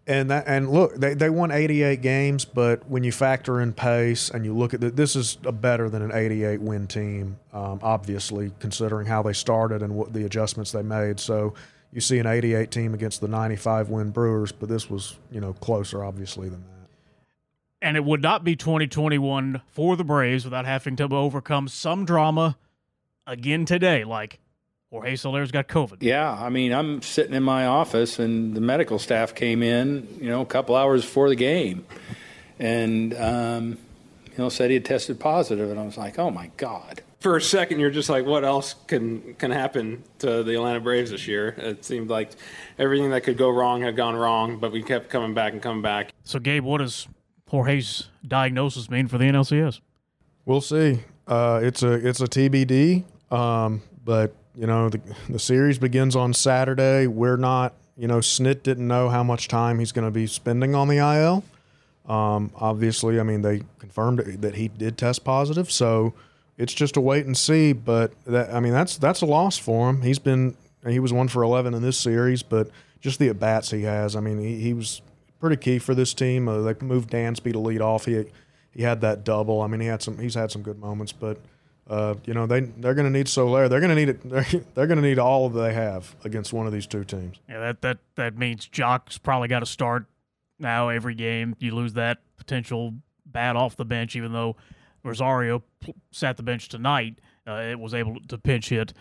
And 0.06 0.30
that 0.30 0.44
and 0.46 0.70
look, 0.70 0.94
they, 0.94 1.12
they 1.12 1.28
won 1.28 1.50
88 1.50 2.00
games, 2.00 2.46
but 2.46 2.88
when 2.88 3.04
you 3.04 3.12
factor 3.12 3.60
in 3.60 3.74
pace 3.74 4.30
and 4.30 4.42
you 4.42 4.56
look 4.56 4.72
at 4.72 4.80
the, 4.80 4.90
this 4.90 5.14
is 5.14 5.36
a 5.44 5.52
better 5.52 5.90
than 5.90 6.00
an 6.00 6.12
88 6.14 6.62
win 6.62 6.86
team, 6.86 7.38
um, 7.52 7.78
obviously 7.82 8.50
considering 8.58 9.06
how 9.06 9.22
they 9.22 9.34
started 9.34 9.82
and 9.82 9.94
what 9.94 10.14
the 10.14 10.24
adjustments 10.24 10.72
they 10.72 10.82
made. 10.82 11.20
So 11.20 11.52
you 11.92 12.00
see 12.00 12.18
an 12.18 12.26
88 12.26 12.70
team 12.70 12.94
against 12.94 13.20
the 13.20 13.28
95 13.28 13.88
win 13.90 14.10
Brewers, 14.10 14.52
but 14.52 14.68
this 14.68 14.90
was 14.90 15.16
you 15.30 15.40
know 15.40 15.52
closer 15.54 16.04
obviously 16.04 16.48
than 16.48 16.62
that. 16.62 16.88
And 17.80 17.96
it 17.96 18.04
would 18.04 18.22
not 18.22 18.42
be 18.42 18.56
2021 18.56 19.62
for 19.68 19.96
the 19.96 20.04
Braves 20.04 20.44
without 20.44 20.66
having 20.66 20.96
to 20.96 21.04
overcome 21.04 21.68
some 21.68 22.04
drama 22.04 22.56
again 23.26 23.64
today, 23.64 24.04
like 24.04 24.40
Jorge 24.90 25.16
Soler's 25.16 25.52
got 25.52 25.68
COVID. 25.68 25.98
Yeah, 26.00 26.32
I 26.32 26.48
mean, 26.48 26.72
I'm 26.72 27.02
sitting 27.02 27.34
in 27.34 27.42
my 27.42 27.66
office, 27.66 28.18
and 28.18 28.54
the 28.54 28.60
medical 28.60 28.98
staff 28.98 29.34
came 29.34 29.62
in, 29.62 30.08
you 30.20 30.28
know, 30.28 30.40
a 30.40 30.46
couple 30.46 30.74
hours 30.74 31.02
before 31.02 31.28
the 31.28 31.36
game, 31.36 31.86
and 32.58 33.14
um, 33.14 33.78
you 34.26 34.38
know, 34.38 34.48
said 34.48 34.70
he 34.70 34.74
had 34.74 34.84
tested 34.84 35.20
positive, 35.20 35.70
and 35.70 35.78
I 35.78 35.84
was 35.84 35.96
like, 35.96 36.18
oh 36.18 36.30
my 36.30 36.50
god. 36.56 37.02
For 37.20 37.36
a 37.36 37.40
second, 37.42 37.80
you're 37.80 37.90
just 37.90 38.08
like, 38.08 38.24
what 38.26 38.44
else 38.44 38.74
can 38.86 39.34
can 39.34 39.50
happen 39.50 40.04
to 40.20 40.44
the 40.44 40.54
Atlanta 40.54 40.78
Braves 40.78 41.10
this 41.10 41.26
year? 41.26 41.48
It 41.58 41.84
seemed 41.84 42.08
like 42.10 42.30
everything 42.78 43.10
that 43.10 43.22
could 43.22 43.36
go 43.36 43.50
wrong 43.50 43.82
had 43.82 43.96
gone 43.96 44.14
wrong, 44.14 44.58
but 44.58 44.70
we 44.70 44.82
kept 44.82 45.10
coming 45.10 45.34
back 45.34 45.52
and 45.52 45.60
coming 45.60 45.82
back. 45.82 46.12
So, 46.22 46.38
Gabe, 46.38 46.62
what 46.62 46.78
does 46.78 47.08
Jorge's 47.48 48.08
diagnosis 48.26 48.88
mean 48.88 49.08
for 49.08 49.18
the 49.18 49.24
NLCS? 49.24 49.80
We'll 50.44 50.60
see. 50.60 51.00
Uh, 51.26 51.60
it's 51.62 51.82
a 51.82 51.92
it's 51.92 52.20
a 52.20 52.26
TBD. 52.26 53.04
Um, 53.30 53.82
but 54.04 54.34
you 54.54 54.66
know 54.66 54.88
the 54.88 55.00
the 55.28 55.38
series 55.38 55.78
begins 55.78 56.16
on 56.16 56.32
Saturday. 56.34 57.06
We're 57.06 57.36
not. 57.36 57.74
You 57.96 58.06
know, 58.06 58.18
Snit 58.18 58.62
didn't 58.62 58.86
know 58.86 59.08
how 59.08 59.24
much 59.24 59.48
time 59.48 59.80
he's 59.80 59.90
going 59.90 60.06
to 60.06 60.12
be 60.12 60.28
spending 60.28 60.76
on 60.76 60.86
the 60.86 60.98
IL. 60.98 61.42
Um, 62.08 62.52
obviously, 62.54 63.18
I 63.18 63.24
mean 63.24 63.42
they 63.42 63.62
confirmed 63.80 64.20
that 64.20 64.54
he 64.54 64.68
did 64.68 64.96
test 64.96 65.24
positive, 65.24 65.70
so 65.70 66.14
it's 66.58 66.74
just 66.74 66.96
a 66.96 67.00
wait 67.00 67.24
and 67.24 67.36
see. 67.36 67.72
But 67.72 68.12
that 68.26 68.52
I 68.52 68.60
mean 68.60 68.72
that's 68.72 68.98
that's 68.98 69.22
a 69.22 69.26
loss 69.26 69.56
for 69.56 69.88
him. 69.88 70.02
He's 70.02 70.18
been 70.18 70.56
he 70.86 71.00
was 71.00 71.12
one 71.12 71.28
for 71.28 71.42
eleven 71.42 71.72
in 71.72 71.82
this 71.82 71.96
series, 71.96 72.42
but 72.42 72.68
just 73.00 73.18
the 73.18 73.28
at 73.28 73.38
bats 73.38 73.70
he 73.70 73.82
has. 73.82 74.14
I 74.16 74.20
mean 74.20 74.38
he, 74.38 74.60
he 74.60 74.74
was 74.74 75.00
pretty 75.40 75.56
key 75.56 75.78
for 75.78 75.94
this 75.94 76.12
team. 76.12 76.48
Uh, 76.48 76.60
they 76.60 76.74
moved 76.80 77.10
Dansby 77.10 77.52
to 77.52 77.58
lead 77.58 77.80
off. 77.80 78.04
He 78.04 78.24
he 78.72 78.82
had 78.82 79.00
that 79.00 79.24
double. 79.24 79.62
I 79.62 79.68
mean 79.68 79.80
he 79.80 79.86
had 79.86 80.02
some 80.02 80.18
he's 80.18 80.34
had 80.34 80.50
some 80.50 80.62
good 80.62 80.78
moments, 80.78 81.12
but 81.12 81.38
uh, 81.88 82.16
you 82.26 82.34
know 82.34 82.46
they 82.46 82.60
they're 82.60 82.94
going 82.94 83.10
to 83.10 83.16
need 83.16 83.28
Soler. 83.28 83.68
They're 83.68 83.80
going 83.80 83.90
to 83.90 83.94
need 83.94 84.10
it. 84.10 84.20
They're, 84.28 84.46
they're 84.74 84.86
going 84.86 85.00
to 85.00 85.02
need 85.02 85.18
all 85.18 85.48
they 85.48 85.72
have 85.72 86.14
against 86.22 86.52
one 86.52 86.66
of 86.66 86.72
these 86.72 86.86
two 86.86 87.04
teams. 87.04 87.38
Yeah, 87.48 87.60
that 87.60 87.80
that 87.80 87.98
that 88.16 88.36
means 88.36 88.66
Joc's 88.66 89.16
probably 89.16 89.48
got 89.48 89.60
to 89.60 89.66
start 89.66 90.04
now 90.58 90.90
every 90.90 91.14
game. 91.14 91.56
You 91.60 91.74
lose 91.74 91.94
that 91.94 92.18
potential 92.36 92.94
bat 93.24 93.56
off 93.56 93.76
the 93.76 93.86
bench, 93.86 94.16
even 94.16 94.32
though 94.32 94.56
Rosario 95.02 95.62
sat 96.10 96.36
the 96.36 96.42
bench 96.42 96.68
tonight. 96.68 97.20
Uh, 97.46 97.54
it 97.54 97.78
was 97.78 97.94
able 97.94 98.18
to 98.28 98.38
pinch 98.38 98.68
hit. 98.68 98.92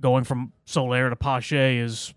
Going 0.00 0.24
from 0.24 0.52
Soler 0.64 1.10
to 1.10 1.16
Pache 1.16 1.78
is 1.78 2.14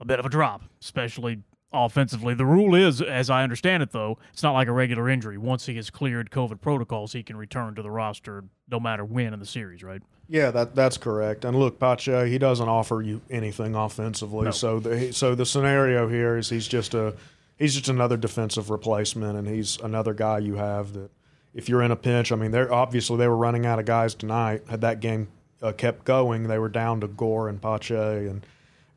a 0.00 0.04
bit 0.04 0.18
of 0.18 0.26
a 0.26 0.28
drop, 0.28 0.62
especially 0.80 1.42
offensively. 1.72 2.34
The 2.34 2.46
rule 2.46 2.74
is, 2.74 3.02
as 3.02 3.30
I 3.30 3.42
understand 3.42 3.82
it, 3.82 3.92
though, 3.92 4.18
it's 4.32 4.42
not 4.42 4.52
like 4.52 4.68
a 4.68 4.72
regular 4.72 5.08
injury. 5.08 5.38
Once 5.38 5.66
he 5.66 5.76
has 5.76 5.90
cleared 5.90 6.30
COVID 6.30 6.60
protocols, 6.60 7.12
he 7.12 7.22
can 7.22 7.36
return 7.36 7.74
to 7.74 7.82
the 7.82 7.90
roster 7.90 8.44
no 8.68 8.80
matter 8.80 9.04
when 9.04 9.32
in 9.32 9.40
the 9.40 9.46
series, 9.46 9.82
right? 9.82 10.02
Yeah, 10.28 10.50
that 10.50 10.74
that's 10.74 10.98
correct. 10.98 11.44
And 11.44 11.56
look, 11.56 11.78
Pache, 11.78 12.28
he 12.28 12.38
doesn't 12.38 12.68
offer 12.68 13.00
you 13.00 13.20
anything 13.30 13.74
offensively. 13.74 14.46
No. 14.46 14.50
So 14.50 14.80
the 14.80 15.12
so 15.12 15.34
the 15.34 15.46
scenario 15.46 16.08
here 16.08 16.36
is 16.36 16.50
he's 16.50 16.66
just 16.66 16.94
a 16.94 17.14
he's 17.56 17.74
just 17.74 17.88
another 17.88 18.16
defensive 18.16 18.70
replacement, 18.70 19.38
and 19.38 19.46
he's 19.46 19.78
another 19.80 20.14
guy 20.14 20.38
you 20.38 20.56
have 20.56 20.94
that 20.94 21.10
if 21.56 21.70
you're 21.70 21.82
in 21.82 21.90
a 21.90 21.96
pinch. 21.96 22.30
I 22.30 22.36
mean, 22.36 22.52
they're 22.52 22.72
obviously 22.72 23.16
they 23.16 23.26
were 23.26 23.36
running 23.36 23.66
out 23.66 23.80
of 23.80 23.86
guys 23.86 24.14
tonight. 24.14 24.62
Had 24.68 24.82
that 24.82 25.00
game 25.00 25.28
uh, 25.62 25.72
kept 25.72 26.04
going, 26.04 26.44
they 26.44 26.58
were 26.58 26.68
down 26.68 27.00
to 27.00 27.08
Gore 27.08 27.48
and 27.48 27.60
Pache, 27.60 27.94
and 27.94 28.46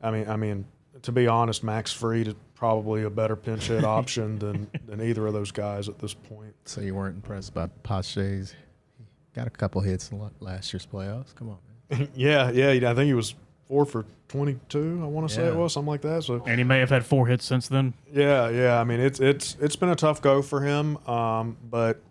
I 0.01 0.11
mean, 0.11 0.29
I 0.29 0.35
mean, 0.35 0.65
to 1.01 1.11
be 1.11 1.25
honest, 1.25 1.63
Max 1.63 1.91
Fried 1.91 2.27
is 2.27 2.35
probably 2.53 3.03
a 3.03 3.09
better 3.09 3.37
pinch 3.37 3.67
hit 3.67 3.83
option 3.99 4.37
than 4.37 4.69
than 4.85 5.01
either 5.01 5.25
of 5.25 5.33
those 5.33 5.51
guys 5.51 5.87
at 5.87 5.97
this 5.99 6.13
point. 6.13 6.53
So 6.65 6.81
you 6.81 6.93
weren't 6.93 7.15
impressed 7.15 7.53
by 7.53 7.67
Pache's? 7.83 8.53
He 8.97 9.05
got 9.33 9.47
a 9.47 9.51
couple 9.51 9.81
hits 9.81 10.11
in 10.11 10.29
last 10.41 10.73
year's 10.73 10.85
playoffs. 10.85 11.33
Come 11.33 11.49
on, 11.49 12.09
yeah, 12.13 12.51
yeah, 12.51 12.71
I 12.71 12.93
think 12.93 13.07
he 13.07 13.13
was 13.13 13.35
four 13.69 13.85
for 13.85 14.05
twenty-two. 14.27 14.99
I 15.01 15.07
want 15.07 15.29
to 15.29 15.33
say 15.33 15.45
it 15.45 15.55
was 15.55 15.71
something 15.71 15.87
like 15.89 16.01
that. 16.01 16.25
So 16.25 16.43
And 16.45 16.57
he 16.57 16.65
may 16.65 16.79
have 16.79 16.89
had 16.89 17.05
four 17.05 17.27
hits 17.27 17.45
since 17.45 17.69
then. 17.69 17.93
Yeah, 18.11 18.49
yeah. 18.49 18.81
I 18.81 18.83
mean, 18.83 18.99
it's 18.99 19.21
it's 19.21 19.55
it's 19.61 19.77
been 19.77 19.89
a 19.89 19.95
tough 19.95 20.21
go 20.21 20.41
for 20.41 20.59
him, 20.59 20.97
um, 21.07 21.55
but 21.63 22.01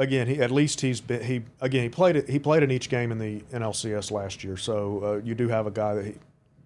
again, 0.00 0.26
he 0.26 0.40
at 0.40 0.50
least 0.50 0.80
he's 0.80 1.00
been 1.00 1.22
he 1.22 1.42
again 1.60 1.82
he 1.84 1.88
played 1.88 2.16
it 2.16 2.28
he 2.28 2.38
played 2.38 2.62
in 2.62 2.70
each 2.70 2.88
game 2.88 3.12
in 3.12 3.18
the 3.18 3.40
NLCS 3.52 4.10
last 4.10 4.42
year, 4.42 4.56
so 4.56 5.00
uh, 5.04 5.24
you 5.24 5.34
do 5.34 5.48
have 5.48 5.66
a 5.66 5.70
guy 5.70 5.94
that 5.94 6.06
he 6.06 6.14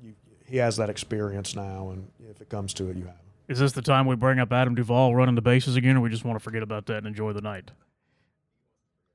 you, 0.03 0.15
he 0.47 0.57
has 0.59 0.77
that 0.77 0.89
experience 0.89 1.55
now, 1.55 1.91
and 1.91 2.09
if 2.31 2.41
it 2.41 2.49
comes 2.49 2.73
to 2.75 2.89
it, 2.89 2.97
you 2.97 3.05
have. 3.05 3.15
him. 3.15 3.21
Is 3.49 3.59
this 3.59 3.73
the 3.73 3.83
time 3.83 4.07
we 4.07 4.17
bring 4.17 4.39
up 4.39 4.53
Adam 4.53 4.75
Duvall 4.75 5.15
running 5.15 5.35
the 5.35 5.43
bases 5.43 5.77
again, 5.77 5.97
or 5.97 6.01
we 6.01 6.09
just 6.09 6.25
want 6.25 6.39
to 6.39 6.43
forget 6.43 6.63
about 6.63 6.87
that 6.87 6.99
and 6.99 7.07
enjoy 7.07 7.33
the 7.33 7.43
night? 7.43 7.73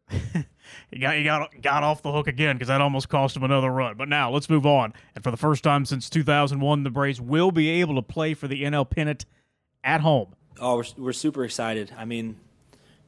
he 0.91 0.99
got 0.99 1.15
he 1.15 1.23
got 1.23 1.61
got 1.61 1.83
off 1.83 2.01
the 2.01 2.11
hook 2.11 2.27
again 2.27 2.55
because 2.55 2.67
that 2.67 2.81
almost 2.81 3.09
cost 3.09 3.35
him 3.37 3.43
another 3.43 3.71
run. 3.71 3.95
But 3.95 4.09
now 4.09 4.29
let's 4.29 4.49
move 4.49 4.65
on. 4.65 4.93
And 5.15 5.23
for 5.23 5.31
the 5.31 5.37
first 5.37 5.63
time 5.63 5.85
since 5.85 6.09
2001, 6.09 6.83
the 6.83 6.89
Braves 6.89 7.21
will 7.21 7.51
be 7.51 7.69
able 7.69 7.95
to 7.95 8.01
play 8.01 8.33
for 8.33 8.47
the 8.47 8.63
NL 8.63 8.87
pennant 8.89 9.25
at 9.83 10.01
home. 10.01 10.35
Oh, 10.59 10.77
we're, 10.77 10.83
we're 10.97 11.13
super 11.13 11.45
excited. 11.45 11.93
I 11.97 12.03
mean, 12.05 12.35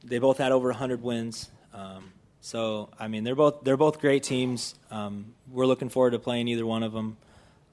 they 0.04 0.18
both 0.18 0.38
had 0.38 0.52
over 0.52 0.68
100 0.68 1.02
wins. 1.02 1.50
Um, 1.72 2.12
so, 2.40 2.90
I 2.98 3.08
mean, 3.08 3.24
they're 3.24 3.34
both 3.34 3.62
they're 3.62 3.76
both 3.76 4.00
great 4.00 4.22
teams. 4.22 4.74
Um, 4.90 5.34
we're 5.50 5.66
looking 5.66 5.88
forward 5.88 6.10
to 6.10 6.18
playing 6.18 6.48
either 6.48 6.66
one 6.66 6.82
of 6.82 6.92
them. 6.92 7.16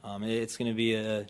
Um, 0.03 0.23
it's 0.23 0.57
going 0.57 0.69
to 0.69 0.75
be 0.75 0.95
a 0.95 1.25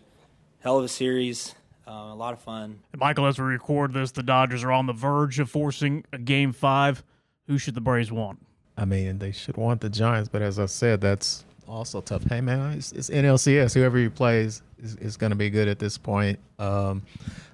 hell 0.59 0.77
of 0.77 0.83
a 0.83 0.89
series, 0.89 1.55
uh, 1.87 1.91
a 1.91 2.15
lot 2.15 2.33
of 2.33 2.41
fun. 2.41 2.79
Michael, 2.95 3.25
as 3.25 3.39
we 3.39 3.45
record 3.45 3.93
this, 3.93 4.11
the 4.11 4.23
Dodgers 4.23 4.63
are 4.63 4.71
on 4.71 4.85
the 4.85 4.93
verge 4.93 5.39
of 5.39 5.49
forcing 5.49 6.03
a 6.11 6.17
Game 6.17 6.51
Five. 6.51 7.03
Who 7.47 7.57
should 7.57 7.75
the 7.75 7.81
Braves 7.81 8.11
want? 8.11 8.39
I 8.77 8.85
mean, 8.85 9.19
they 9.19 9.31
should 9.31 9.57
want 9.57 9.81
the 9.81 9.89
Giants, 9.89 10.29
but 10.29 10.41
as 10.41 10.59
I 10.59 10.65
said, 10.67 11.01
that's 11.01 11.43
also 11.67 12.01
tough. 12.01 12.23
Hey, 12.23 12.41
man, 12.41 12.73
it's, 12.73 12.91
it's 12.91 13.09
NLCS. 13.09 13.73
Whoever 13.73 13.99
you 13.99 14.09
plays 14.09 14.61
is, 14.77 14.95
is 14.97 15.17
going 15.17 15.31
to 15.31 15.35
be 15.35 15.49
good 15.49 15.67
at 15.67 15.79
this 15.79 15.97
point. 15.97 16.39
Um, 16.59 17.03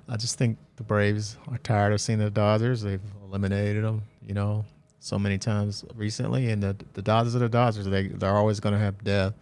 I 0.07 0.17
just 0.17 0.38
think 0.38 0.57
the 0.75 0.83
Braves 0.83 1.38
are 1.47 1.57
tired 1.57 1.93
of 1.93 2.01
seeing 2.01 2.19
the 2.19 2.29
Dodgers. 2.29 2.81
They've 2.81 3.01
eliminated 3.24 3.83
them, 3.83 4.03
you 4.22 4.33
know, 4.33 4.65
so 5.00 5.18
many 5.18 5.37
times 5.37 5.83
recently, 5.96 6.50
and 6.50 6.61
the 6.61 6.75
the 6.94 7.01
Dodgers 7.01 7.35
are 7.35 7.39
the 7.39 7.50
Dodgers. 7.50 7.85
They 7.85 8.07
they're 8.07 8.35
always 8.35 8.59
going 8.59 8.74
to 8.74 8.79
have 8.79 9.03
death. 9.03 9.33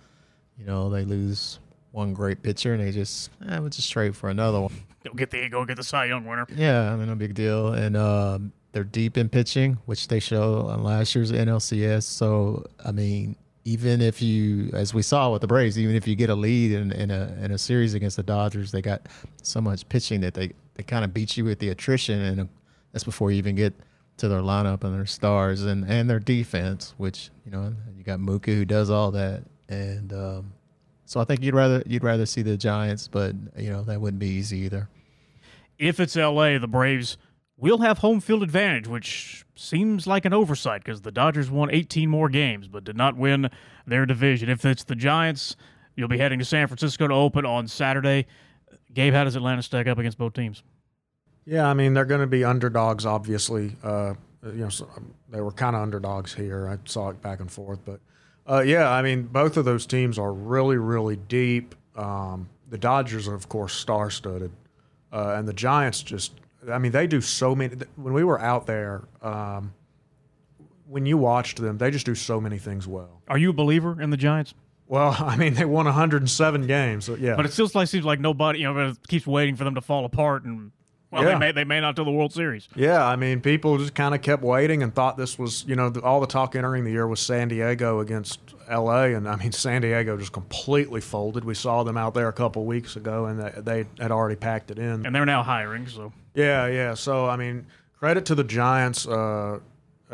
You 0.58 0.65
know, 0.65 0.89
they 0.89 1.04
lose 1.04 1.60
one 1.91 2.13
great 2.13 2.41
pitcher, 2.41 2.73
and 2.73 2.84
they 2.84 2.91
just 2.91 3.30
eh, 3.47 3.60
we'll 3.60 3.69
just 3.69 3.91
trade 3.91 4.15
for 4.15 4.30
another 4.30 4.62
one. 4.62 4.73
Go 5.04 5.12
get 5.13 5.32
the 5.32 5.49
go 5.49 5.65
get 5.65 5.76
the 5.76 5.84
Cy 5.84 6.06
Young 6.06 6.26
winner. 6.26 6.45
Yeah, 6.56 6.93
I 6.93 6.95
mean, 6.95 7.08
no 7.08 7.15
big 7.15 7.34
deal. 7.34 7.73
And 7.73 7.97
um, 7.97 8.54
they're 8.71 8.86
deep 8.86 9.17
in 9.17 9.28
pitching, 9.28 9.78
which 9.86 10.08
they 10.08 10.21
show 10.21 10.67
on 10.67 10.82
last 10.82 11.13
year's 11.13 11.30
NLCS. 11.32 12.04
So, 12.04 12.65
I 12.86 12.93
mean, 12.93 13.36
even 13.65 14.02
if 14.02 14.21
you, 14.21 14.69
as 14.73 14.93
we 14.93 15.02
saw 15.02 15.32
with 15.32 15.41
the 15.41 15.47
Braves, 15.47 15.80
even 15.80 15.95
if 15.95 16.08
you 16.08 16.15
get 16.15 16.30
a 16.30 16.36
lead 16.36 16.71
in, 16.71 16.91
in 16.91 17.12
a 17.12 17.36
in 17.41 17.52
a 17.52 17.58
series 17.58 17.93
against 17.93 18.17
the 18.17 18.23
Dodgers, 18.23 18.71
they 18.71 18.82
got 18.82 19.08
so 19.41 19.62
much 19.62 19.88
pitching 19.89 20.21
that 20.21 20.34
they, 20.34 20.52
they 20.76 20.84
kind 20.84 21.06
of 21.06 21.13
beat 21.13 21.38
you 21.38 21.45
with 21.45 21.60
the 21.60 21.69
attrition, 21.69 22.19
and 22.19 22.41
uh, 22.41 22.45
that's 22.91 23.04
before 23.04 23.32
you 23.32 23.38
even 23.38 23.56
get 23.56 23.73
to 24.17 24.28
their 24.28 24.41
lineup 24.41 24.84
and 24.84 24.93
their 24.93 25.06
stars 25.06 25.63
and, 25.63 25.86
and 25.89 26.10
their 26.10 26.19
defense, 26.19 26.93
which 26.97 27.30
you 27.45 27.52
know 27.52 27.73
you 27.97 28.04
got 28.04 28.19
Mookie 28.19 28.56
who 28.56 28.65
does 28.65 28.89
all 28.89 29.12
that, 29.12 29.43
and 29.69 30.12
um, 30.12 30.54
so 31.06 31.21
I 31.21 31.23
think 31.23 31.41
you'd 31.41 31.56
rather 31.56 31.84
you'd 31.86 32.04
rather 32.04 32.26
see 32.26 32.41
the 32.41 32.58
Giants, 32.58 33.08
but 33.08 33.34
you 33.58 33.69
know 33.69 33.84
that 33.84 34.02
wouldn't 34.02 34.19
be 34.19 34.28
easy 34.28 34.60
either. 34.60 34.89
If 35.80 35.99
it's 35.99 36.15
LA, 36.15 36.58
the 36.60 36.67
Braves 36.67 37.17
will 37.58 37.80
have 37.80 38.00
home 38.00 38.20
field 38.20 38.44
advantage, 38.44 38.88
which 38.88 39.46
seems 39.56 40.08
like 40.08 40.26
an 40.26 40.34
oversight 40.34 40.84
because 40.84 41.02
the 41.02 41.12
Dodgers 41.12 41.50
won 41.50 41.70
18 41.72 42.10
more 42.10 42.30
games 42.30 42.68
but 42.68 42.84
did 42.84 42.98
not 42.98 43.16
win 43.16 43.50
their 43.86 44.06
division. 44.06 44.50
If 44.50 44.66
it's 44.66 44.84
the 44.84 44.96
Giants, 44.96 45.56
you'll 45.96 46.08
be 46.08 46.18
heading 46.18 46.39
to 46.39 46.46
San 46.46 46.68
Francisco 46.68 47.08
to 47.08 47.13
open 47.13 47.46
on 47.46 47.68
Saturday. 47.68 48.26
Gabe, 48.94 49.13
how 49.13 49.24
does 49.24 49.36
Atlanta 49.36 49.62
stack 49.62 49.88
up 49.88 49.98
against 49.98 50.18
both 50.18 50.34
teams? 50.34 50.63
Yeah, 51.46 51.68
I 51.68 51.74
mean 51.74 51.94
they're 51.94 52.06
going 52.06 52.22
to 52.22 52.28
be 52.28 52.44
underdogs, 52.44 53.06
obviously. 53.06 53.76
Uh, 53.84 54.13
you 54.44 54.63
know, 54.63 54.70
so 54.70 54.89
um, 54.96 55.13
they 55.30 55.42
were 55.42 55.52
kind 55.52 55.76
of 55.76 55.82
underdogs 55.82 56.34
here. 56.34 56.68
I 56.70 56.78
saw 56.88 57.10
it 57.10 57.22
back 57.22 57.39
and 57.39 57.52
forth, 57.52 57.80
but 57.86 58.00
uh, 58.48 58.63
yeah, 58.66 58.89
I 58.89 59.02
mean 59.02 59.24
both 59.24 59.58
of 59.58 59.66
those 59.66 59.86
teams 59.86 60.18
are 60.18 60.34
really, 60.34 60.78
really 60.78 61.16
deep. 61.16 61.76
Um, 61.96 62.50
the 62.70 62.78
Dodgers 62.78 63.28
are, 63.28 63.36
of 63.36 63.50
course, 63.50 63.74
star-studded, 63.74 64.52
uh, 65.12 65.36
and 65.38 65.48
the 65.48 65.54
Giants 65.54 66.02
just. 66.02 66.34
I 66.71 66.78
mean, 66.78 66.91
they 66.91 67.08
do 67.08 67.21
so 67.21 67.56
many. 67.56 67.76
When 67.95 68.13
we 68.13 68.23
were 68.23 68.39
out 68.39 68.65
there, 68.65 69.04
um, 69.21 69.73
when 70.88 71.06
you 71.06 71.17
watched 71.17 71.58
them, 71.58 71.78
they 71.78 71.91
just 71.91 72.06
do 72.06 72.15
so 72.15 72.39
many 72.39 72.58
things 72.58 72.88
well. 72.88 73.21
Are 73.28 73.38
you 73.38 73.49
a 73.49 73.54
believer 73.54 74.02
in 74.02 74.10
the 74.10 74.17
Giants? 74.17 74.54
Well, 74.88 75.15
I 75.19 75.36
mean, 75.36 75.54
they 75.54 75.65
won 75.65 75.86
107 75.86 76.67
games, 76.67 77.06
so 77.06 77.15
yeah. 77.15 77.36
But 77.36 77.45
it 77.45 77.54
still 77.54 77.67
seems 77.67 78.06
like 78.06 78.19
nobody, 78.19 78.60
you 78.60 78.73
know, 78.73 78.93
keeps 79.08 79.26
waiting 79.26 79.56
for 79.56 79.63
them 79.63 79.76
to 79.76 79.82
fall 79.82 80.06
apart, 80.06 80.43
and 80.43 80.71
well, 81.13 81.23
Yeah. 81.23 81.34
they 81.34 81.39
may 81.39 81.52
they 81.52 81.63
may 81.63 81.80
not 81.80 81.95
do 81.95 82.04
the 82.04 82.12
World 82.12 82.34
Series. 82.34 82.67
Yeah, 82.76 83.06
I 83.06 83.15
mean, 83.15 83.39
people 83.41 83.78
just 83.78 83.93
kind 83.95 84.13
of 84.15 84.21
kept 84.21 84.43
waiting 84.43 84.84
and 84.84 84.93
thought 84.93 85.15
this 85.17 85.38
was, 85.39 85.63
you 85.67 85.76
know, 85.76 85.89
the, 85.89 86.02
all 86.02 86.19
the 86.19 86.28
talk 86.28 86.56
entering 86.56 86.84
the 86.84 86.91
year 86.91 87.08
was 87.08 87.19
San 87.19 87.47
Diego 87.47 87.99
against 87.99 88.39
L.A. 88.67 89.13
And 89.13 89.28
I 89.30 89.36
mean, 89.36 89.52
San 89.52 89.82
Diego 89.82 90.17
just 90.17 90.32
completely 90.34 91.02
folded. 91.02 91.43
We 91.45 91.54
saw 91.54 91.84
them 91.84 91.97
out 91.97 92.13
there 92.13 92.28
a 92.28 92.34
couple 92.34 92.65
weeks 92.65 92.95
ago, 92.95 93.26
and 93.26 93.39
they, 93.39 93.62
they 93.62 93.86
had 94.02 94.12
already 94.12 94.36
packed 94.36 94.71
it 94.71 94.80
in. 94.80 95.06
And 95.06 95.13
they're 95.15 95.26
now 95.26 95.43
hiring, 95.43 95.88
so 95.88 96.12
Yeah, 96.34 96.67
yeah. 96.67 96.93
So 96.95 97.28
I 97.28 97.36
mean, 97.36 97.67
credit 97.99 98.26
to 98.26 98.36
the 98.36 98.43
Giants. 98.43 99.08
Uh, 99.08 99.60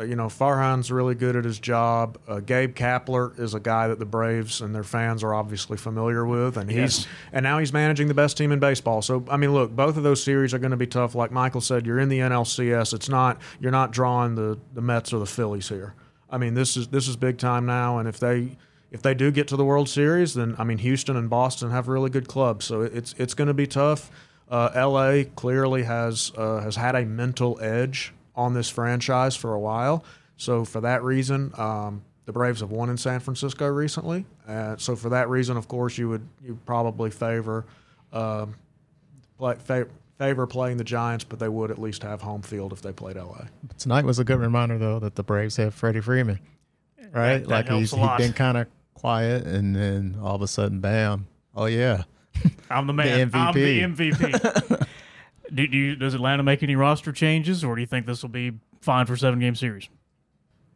uh, 0.00 0.04
you 0.04 0.16
know, 0.16 0.26
Farhan's 0.26 0.90
really 0.90 1.14
good 1.14 1.36
at 1.36 1.44
his 1.44 1.58
job. 1.60 2.18
Uh, 2.26 2.40
Gabe 2.40 2.74
Kapler 2.74 3.38
is 3.38 3.54
a 3.54 3.60
guy 3.60 3.86
that 3.88 3.98
the 3.98 4.06
Braves 4.06 4.60
and 4.60 4.74
their 4.74 4.82
fans 4.82 5.22
are 5.22 5.34
obviously 5.34 5.76
familiar 5.76 6.24
with, 6.26 6.56
and 6.56 6.70
he's 6.70 6.78
Yes. 7.00 7.06
and 7.32 7.42
now 7.44 7.58
he's 7.58 7.72
managing 7.72 8.08
the 8.08 8.14
best 8.14 8.36
team 8.36 8.50
in 8.50 8.58
baseball. 8.58 9.02
So 9.02 9.24
I 9.30 9.36
mean, 9.36 9.52
look, 9.52 9.70
both 9.76 9.96
of 9.96 10.02
those 10.02 10.22
series 10.22 10.54
are 10.54 10.58
going 10.58 10.70
to 10.72 10.76
be 10.76 10.86
tough. 10.86 11.14
Like 11.14 11.30
Michael 11.30 11.60
said, 11.60 11.86
you're 11.86 12.00
in 12.00 12.08
the 12.08 12.18
NLCS. 12.20 12.94
It's 12.94 13.08
not 13.08 13.38
you're 13.60 13.70
not 13.72 13.92
drawing 13.92 14.34
the 14.34 14.58
the 14.74 14.80
Mets 14.80 15.12
or 15.12 15.18
the 15.18 15.26
Phillies 15.26 15.68
here. 15.68 15.94
I 16.30 16.38
mean, 16.38 16.54
this 16.54 16.76
is 16.76 16.88
this 16.88 17.06
is 17.06 17.16
big 17.16 17.38
time 17.38 17.66
now, 17.66 17.98
and 17.98 18.08
if 18.08 18.18
they 18.18 18.56
if 18.90 19.02
they 19.02 19.14
do 19.14 19.30
get 19.30 19.46
to 19.48 19.56
the 19.56 19.64
World 19.64 19.88
Series, 19.88 20.34
then 20.34 20.56
I 20.58 20.64
mean, 20.64 20.78
Houston 20.78 21.16
and 21.16 21.28
Boston 21.30 21.70
have 21.70 21.88
really 21.88 22.10
good 22.10 22.26
clubs, 22.28 22.64
so 22.64 22.82
it's 22.82 23.14
it's 23.18 23.34
going 23.34 23.48
to 23.48 23.54
be 23.54 23.66
tough. 23.66 24.10
Uh, 24.48 24.70
L.A. 24.74 25.24
clearly 25.36 25.84
has 25.84 26.32
uh, 26.36 26.60
has 26.60 26.74
had 26.76 26.96
a 26.96 27.04
mental 27.04 27.56
edge 27.60 28.12
on 28.40 28.54
this 28.54 28.70
franchise 28.70 29.36
for 29.36 29.52
a 29.52 29.60
while, 29.60 30.02
so 30.36 30.64
for 30.64 30.80
that 30.80 31.02
reason, 31.02 31.52
um, 31.58 32.02
the 32.24 32.32
Braves 32.32 32.60
have 32.60 32.70
won 32.70 32.88
in 32.90 32.96
San 32.96 33.20
Francisco 33.20 33.66
recently. 33.66 34.24
Uh, 34.48 34.76
so 34.78 34.96
for 34.96 35.10
that 35.10 35.28
reason, 35.28 35.56
of 35.56 35.68
course, 35.68 35.98
you 35.98 36.08
would 36.08 36.26
you 36.42 36.58
probably 36.64 37.10
favor 37.10 37.66
um, 38.12 38.54
play, 39.36 39.56
fa- 39.56 39.88
favor 40.16 40.46
playing 40.46 40.76
the 40.78 40.84
Giants, 40.84 41.24
but 41.24 41.38
they 41.38 41.48
would 41.48 41.70
at 41.70 41.78
least 41.78 42.02
have 42.02 42.22
home 42.22 42.42
field 42.42 42.72
if 42.72 42.80
they 42.82 42.92
played 42.92 43.16
L.A. 43.16 43.48
Tonight 43.78 44.04
was 44.04 44.18
a 44.18 44.24
good 44.24 44.38
reminder, 44.40 44.78
though, 44.78 44.98
that 45.00 45.14
the 45.16 45.22
Braves 45.22 45.56
have 45.56 45.74
Freddie 45.74 46.00
Freeman, 46.00 46.38
right? 47.12 47.38
that 47.38 47.48
like 47.48 47.68
helps 47.68 47.80
he's, 47.80 47.92
a 47.92 47.96
he's 47.96 48.06
lot. 48.06 48.18
been 48.18 48.32
kind 48.32 48.56
of 48.56 48.66
quiet, 48.94 49.46
and 49.46 49.74
then 49.76 50.16
all 50.22 50.36
of 50.36 50.42
a 50.42 50.48
sudden, 50.48 50.80
bam! 50.80 51.26
Oh 51.54 51.66
yeah, 51.66 52.04
I'm 52.70 52.86
the 52.86 52.92
man. 53.02 53.30
I'm 53.34 53.54
the 53.54 53.80
MVP. 53.82 54.86
Do, 55.54 55.66
do 55.66 55.76
you, 55.76 55.96
does 55.96 56.14
Atlanta 56.14 56.42
make 56.42 56.62
any 56.62 56.76
roster 56.76 57.12
changes, 57.12 57.64
or 57.64 57.74
do 57.74 57.80
you 57.80 57.86
think 57.86 58.06
this 58.06 58.22
will 58.22 58.30
be 58.30 58.52
fine 58.80 59.06
for 59.06 59.16
seven 59.16 59.38
game 59.40 59.54
series? 59.54 59.88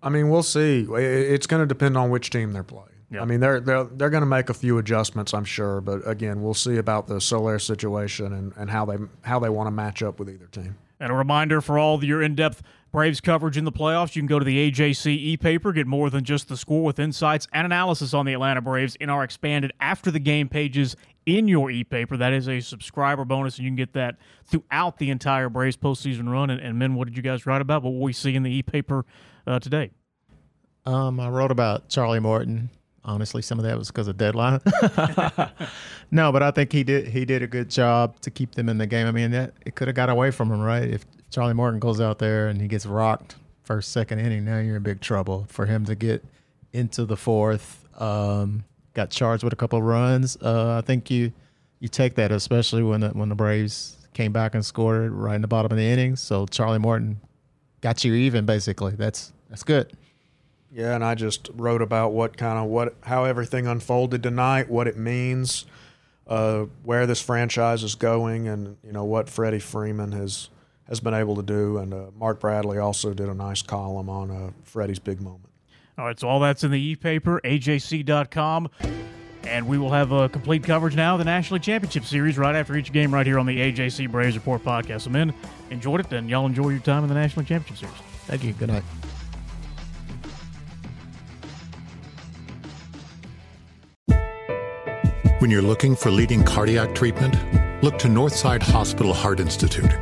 I 0.03 0.11
mean, 0.11 0.29
we'll 0.29 0.43
see. 0.43 0.87
It's 0.91 1.47
going 1.47 1.63
to 1.63 1.67
depend 1.67 1.97
on 1.97 2.11
which 2.11 2.31
team 2.31 2.53
they're 2.53 2.63
playing. 2.63 2.89
Yeah. 3.11 3.23
I 3.23 3.25
mean, 3.27 3.41
they're 3.41 3.61
they're 3.61 3.85
they're 3.85 4.11
going 4.11 4.23
to 4.23 4.27
make 4.27 4.51
a 4.51 4.55
few 4.55 4.79
adjustments, 4.79 5.33
I'm 5.35 5.45
sure. 5.45 5.81
But 5.81 6.07
again, 6.09 6.43
we'll 6.43 6.55
see 6.55 6.77
about 6.77 7.07
the 7.07 7.21
Soler 7.21 7.59
situation 7.59 8.33
and, 8.33 8.53
and 8.57 8.71
how 8.71 8.85
they 8.85 8.97
how 9.23 9.39
they 9.39 9.49
want 9.49 9.69
to 9.69 9.71
match 9.71 10.03
up 10.03 10.19
with 10.19 10.29
either 10.29 10.47
team. 10.47 10.77
And 11.01 11.13
a 11.13 11.15
reminder 11.15 11.61
for 11.61 11.79
all 11.79 12.03
your 12.05 12.23
in 12.23 12.35
depth 12.35 12.63
Braves 12.93 13.21
coverage 13.21 13.57
in 13.57 13.65
the 13.65 13.73
playoffs, 13.73 14.15
you 14.15 14.23
can 14.23 14.29
go 14.29 14.39
to 14.39 14.45
the 14.45 14.71
AJC 14.71 15.07
e 15.07 15.37
paper, 15.37 15.73
get 15.73 15.87
more 15.87 16.11
than 16.11 16.23
just 16.25 16.49
the 16.49 16.57
score 16.57 16.85
with 16.85 16.99
insights 16.99 17.49
and 17.53 17.65
analysis 17.65 18.15
on 18.15 18.25
the 18.25 18.33
Atlanta 18.33 18.61
Braves 18.61 18.95
in 18.97 19.11
our 19.11 19.25
expanded 19.25 19.73
after 19.81 20.11
the 20.11 20.21
game 20.21 20.49
pages 20.49 20.97
in 21.27 21.49
your 21.49 21.71
e 21.71 21.85
paper. 21.85 22.17
That 22.17 22.33
is 22.33 22.49
a 22.49 22.61
subscriber 22.61 23.25
bonus, 23.25 23.57
and 23.57 23.65
you 23.65 23.71
can 23.71 23.77
get 23.77 23.93
that 23.95 24.17
throughout 24.45 24.99
the 24.99 25.11
entire 25.11 25.49
Braves 25.49 25.77
postseason 25.77 26.31
run. 26.31 26.51
And, 26.51 26.61
and 26.61 26.79
men, 26.79 26.95
what 26.95 27.09
did 27.09 27.17
you 27.17 27.23
guys 27.23 27.47
write 27.47 27.61
about? 27.61 27.83
What 27.83 27.93
will 27.93 28.01
we 28.01 28.13
see 28.13 28.35
in 28.35 28.43
the 28.43 28.51
e 28.51 28.63
paper 28.63 29.05
uh, 29.47 29.59
today? 29.59 29.91
Um, 30.87 31.19
I 31.19 31.29
wrote 31.29 31.51
about 31.51 31.89
Charlie 31.89 32.21
Morton. 32.21 32.71
Honestly, 33.07 33.43
some 33.43 33.59
of 33.59 33.65
that 33.65 33.77
was 33.77 33.89
because 33.89 34.09
of 34.09 34.17
deadline. 34.17 34.61
no, 36.11 36.33
but 36.33 36.43
I 36.43 36.51
think 36.51 36.73
he 36.73 36.83
did 36.85 37.09
he 37.09 37.27
did 37.27 37.43
a 37.43 37.47
good 37.47 37.69
job 37.69 38.19
to 38.21 38.31
keep 38.31 38.55
them 38.55 38.69
in 38.69 38.79
the 38.79 38.87
game. 38.87 39.07
I 39.07 39.13
mean, 39.13 39.31
that 39.33 39.53
it 39.67 39.75
could 39.75 39.89
have 39.89 39.95
got 39.95 40.09
away 40.09 40.31
from 40.31 40.51
him, 40.51 40.61
right? 40.61 40.85
If 40.85 41.05
Charlie 41.31 41.53
Morton 41.53 41.81
goes 41.81 42.01
out 42.01 42.19
there 42.19 42.49
and 42.49 42.63
he 42.63 42.69
gets 42.69 42.87
rocked 42.87 43.37
first, 43.63 43.93
second 43.93 44.21
inning, 44.21 44.45
now 44.45 44.59
you're 44.59 44.77
in 44.77 44.83
big 44.83 45.01
trouble. 45.01 45.47
For 45.51 45.67
him 45.67 45.85
to 45.85 45.95
get 45.95 46.25
into 46.73 47.05
the 47.05 47.17
fourth, 47.17 47.87
um, 48.01 48.65
got 48.95 49.11
charged 49.11 49.45
with 49.45 49.53
a 49.53 49.57
couple 49.57 49.79
of 49.79 49.85
runs. 49.85 50.37
Uh, 50.41 50.79
I 50.79 50.81
think 50.87 51.11
you 51.11 51.33
you 51.81 51.89
take 51.89 52.15
that, 52.15 52.33
especially 52.33 52.83
when 52.83 53.01
the, 53.01 53.11
when 53.11 53.29
the 53.29 53.35
Braves 53.35 53.99
came 54.15 54.33
back 54.33 54.55
and 54.55 54.65
scored 54.65 55.13
right 55.13 55.35
in 55.35 55.43
the 55.43 55.49
bottom 55.49 55.71
of 55.71 55.77
the 55.77 55.85
inning. 55.85 56.17
So 56.17 56.47
Charlie 56.47 56.79
Morton 56.79 57.21
got 57.81 58.05
you 58.05 58.15
even, 58.15 58.47
basically. 58.47 58.93
That's 58.93 59.33
that's 59.51 59.63
good. 59.63 59.93
Yeah, 60.73 60.95
and 60.95 61.05
I 61.05 61.15
just 61.15 61.51
wrote 61.55 61.83
about 61.83 62.13
what 62.13 62.37
kind 62.37 62.59
of 62.59 62.67
what 62.67 62.95
how 63.03 63.25
everything 63.25 63.67
unfolded 63.67 64.23
tonight, 64.23 64.71
what 64.71 64.89
it 64.89 64.97
means, 64.97 65.67
uh, 66.27 66.65
where 66.83 67.07
this 67.07 67.21
franchise 67.21 67.83
is 67.83 67.95
going, 67.95 68.49
and 68.49 68.77
you 68.83 68.93
know 68.93 69.05
what 69.05 69.29
Freddie 69.29 69.61
Freeman 69.61 70.13
has 70.13 70.49
has 70.89 71.01
been 71.01 71.15
able 71.15 71.37
to 71.37 71.43
do. 71.43 71.79
And 71.79 71.95
uh, 71.95 72.07
Mark 72.17 72.41
Bradley 72.41 72.79
also 72.79 73.15
did 73.15 73.29
a 73.29 73.35
nice 73.35 73.63
column 73.63 74.09
on 74.09 74.31
uh, 74.31 74.51
Freddie's 74.65 74.99
big 74.99 75.21
moment. 75.21 75.51
All 75.97 76.05
right, 76.05 76.19
so 76.19 76.29
all 76.29 76.41
that's 76.41 76.65
in 76.65 76.71
the 76.71 76.81
e 76.81 76.97
paper, 76.97 77.41
ajc.com. 77.45 78.69
And 79.47 79.69
we 79.69 79.79
will 79.79 79.91
have 79.91 80.11
a 80.11 80.29
complete 80.29 80.65
coverage 80.65 80.97
now 80.97 81.15
of 81.15 81.19
the 81.19 81.25
National 81.25 81.57
League 81.57 81.63
Championship 81.63 82.05
Series 82.05 82.39
right 82.39 82.55
after 82.55 82.77
each 82.77 82.93
game 82.93 83.13
right 83.13 83.27
here 83.27 83.39
on 83.39 83.47
the 83.47 83.59
AJC 83.59 84.11
Braves 84.11 84.37
Report 84.37 84.65
podcast. 84.65 85.03
So, 85.03 85.11
men, 85.11 85.35
enjoyed 85.71 86.01
it, 86.01 86.13
and 86.13 86.31
y'all 86.31 86.47
enjoy 86.47 86.71
your 86.71 86.81
time 86.81 87.03
in 87.03 87.09
the 87.09 87.15
National 87.15 87.43
League 87.43 87.49
Championship 87.49 87.89
Series. 87.89 88.03
Thank 88.27 88.43
you. 88.43 88.55
Good 88.55 88.69
night. 88.69 88.83
When 95.41 95.51
you're 95.51 95.61
looking 95.61 95.95
for 95.95 96.11
leading 96.11 96.43
cardiac 96.43 96.95
treatment, 96.95 97.35
look 97.83 97.99
to 97.99 98.09
Northside 98.09 98.63
Hospital 98.63 99.13
Heart 99.13 99.41
Institute. 99.41 99.93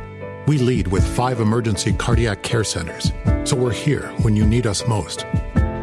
We 0.47 0.57
lead 0.57 0.87
with 0.87 1.05
five 1.05 1.41
emergency 1.41 1.91
cardiac 1.91 2.43
care 2.43 2.63
centers, 2.63 3.11
so 3.43 3.57
we're 3.57 3.73
here 3.73 4.07
when 4.21 4.37
you 4.37 4.45
need 4.45 4.67
us 4.67 4.87
most. 4.87 5.25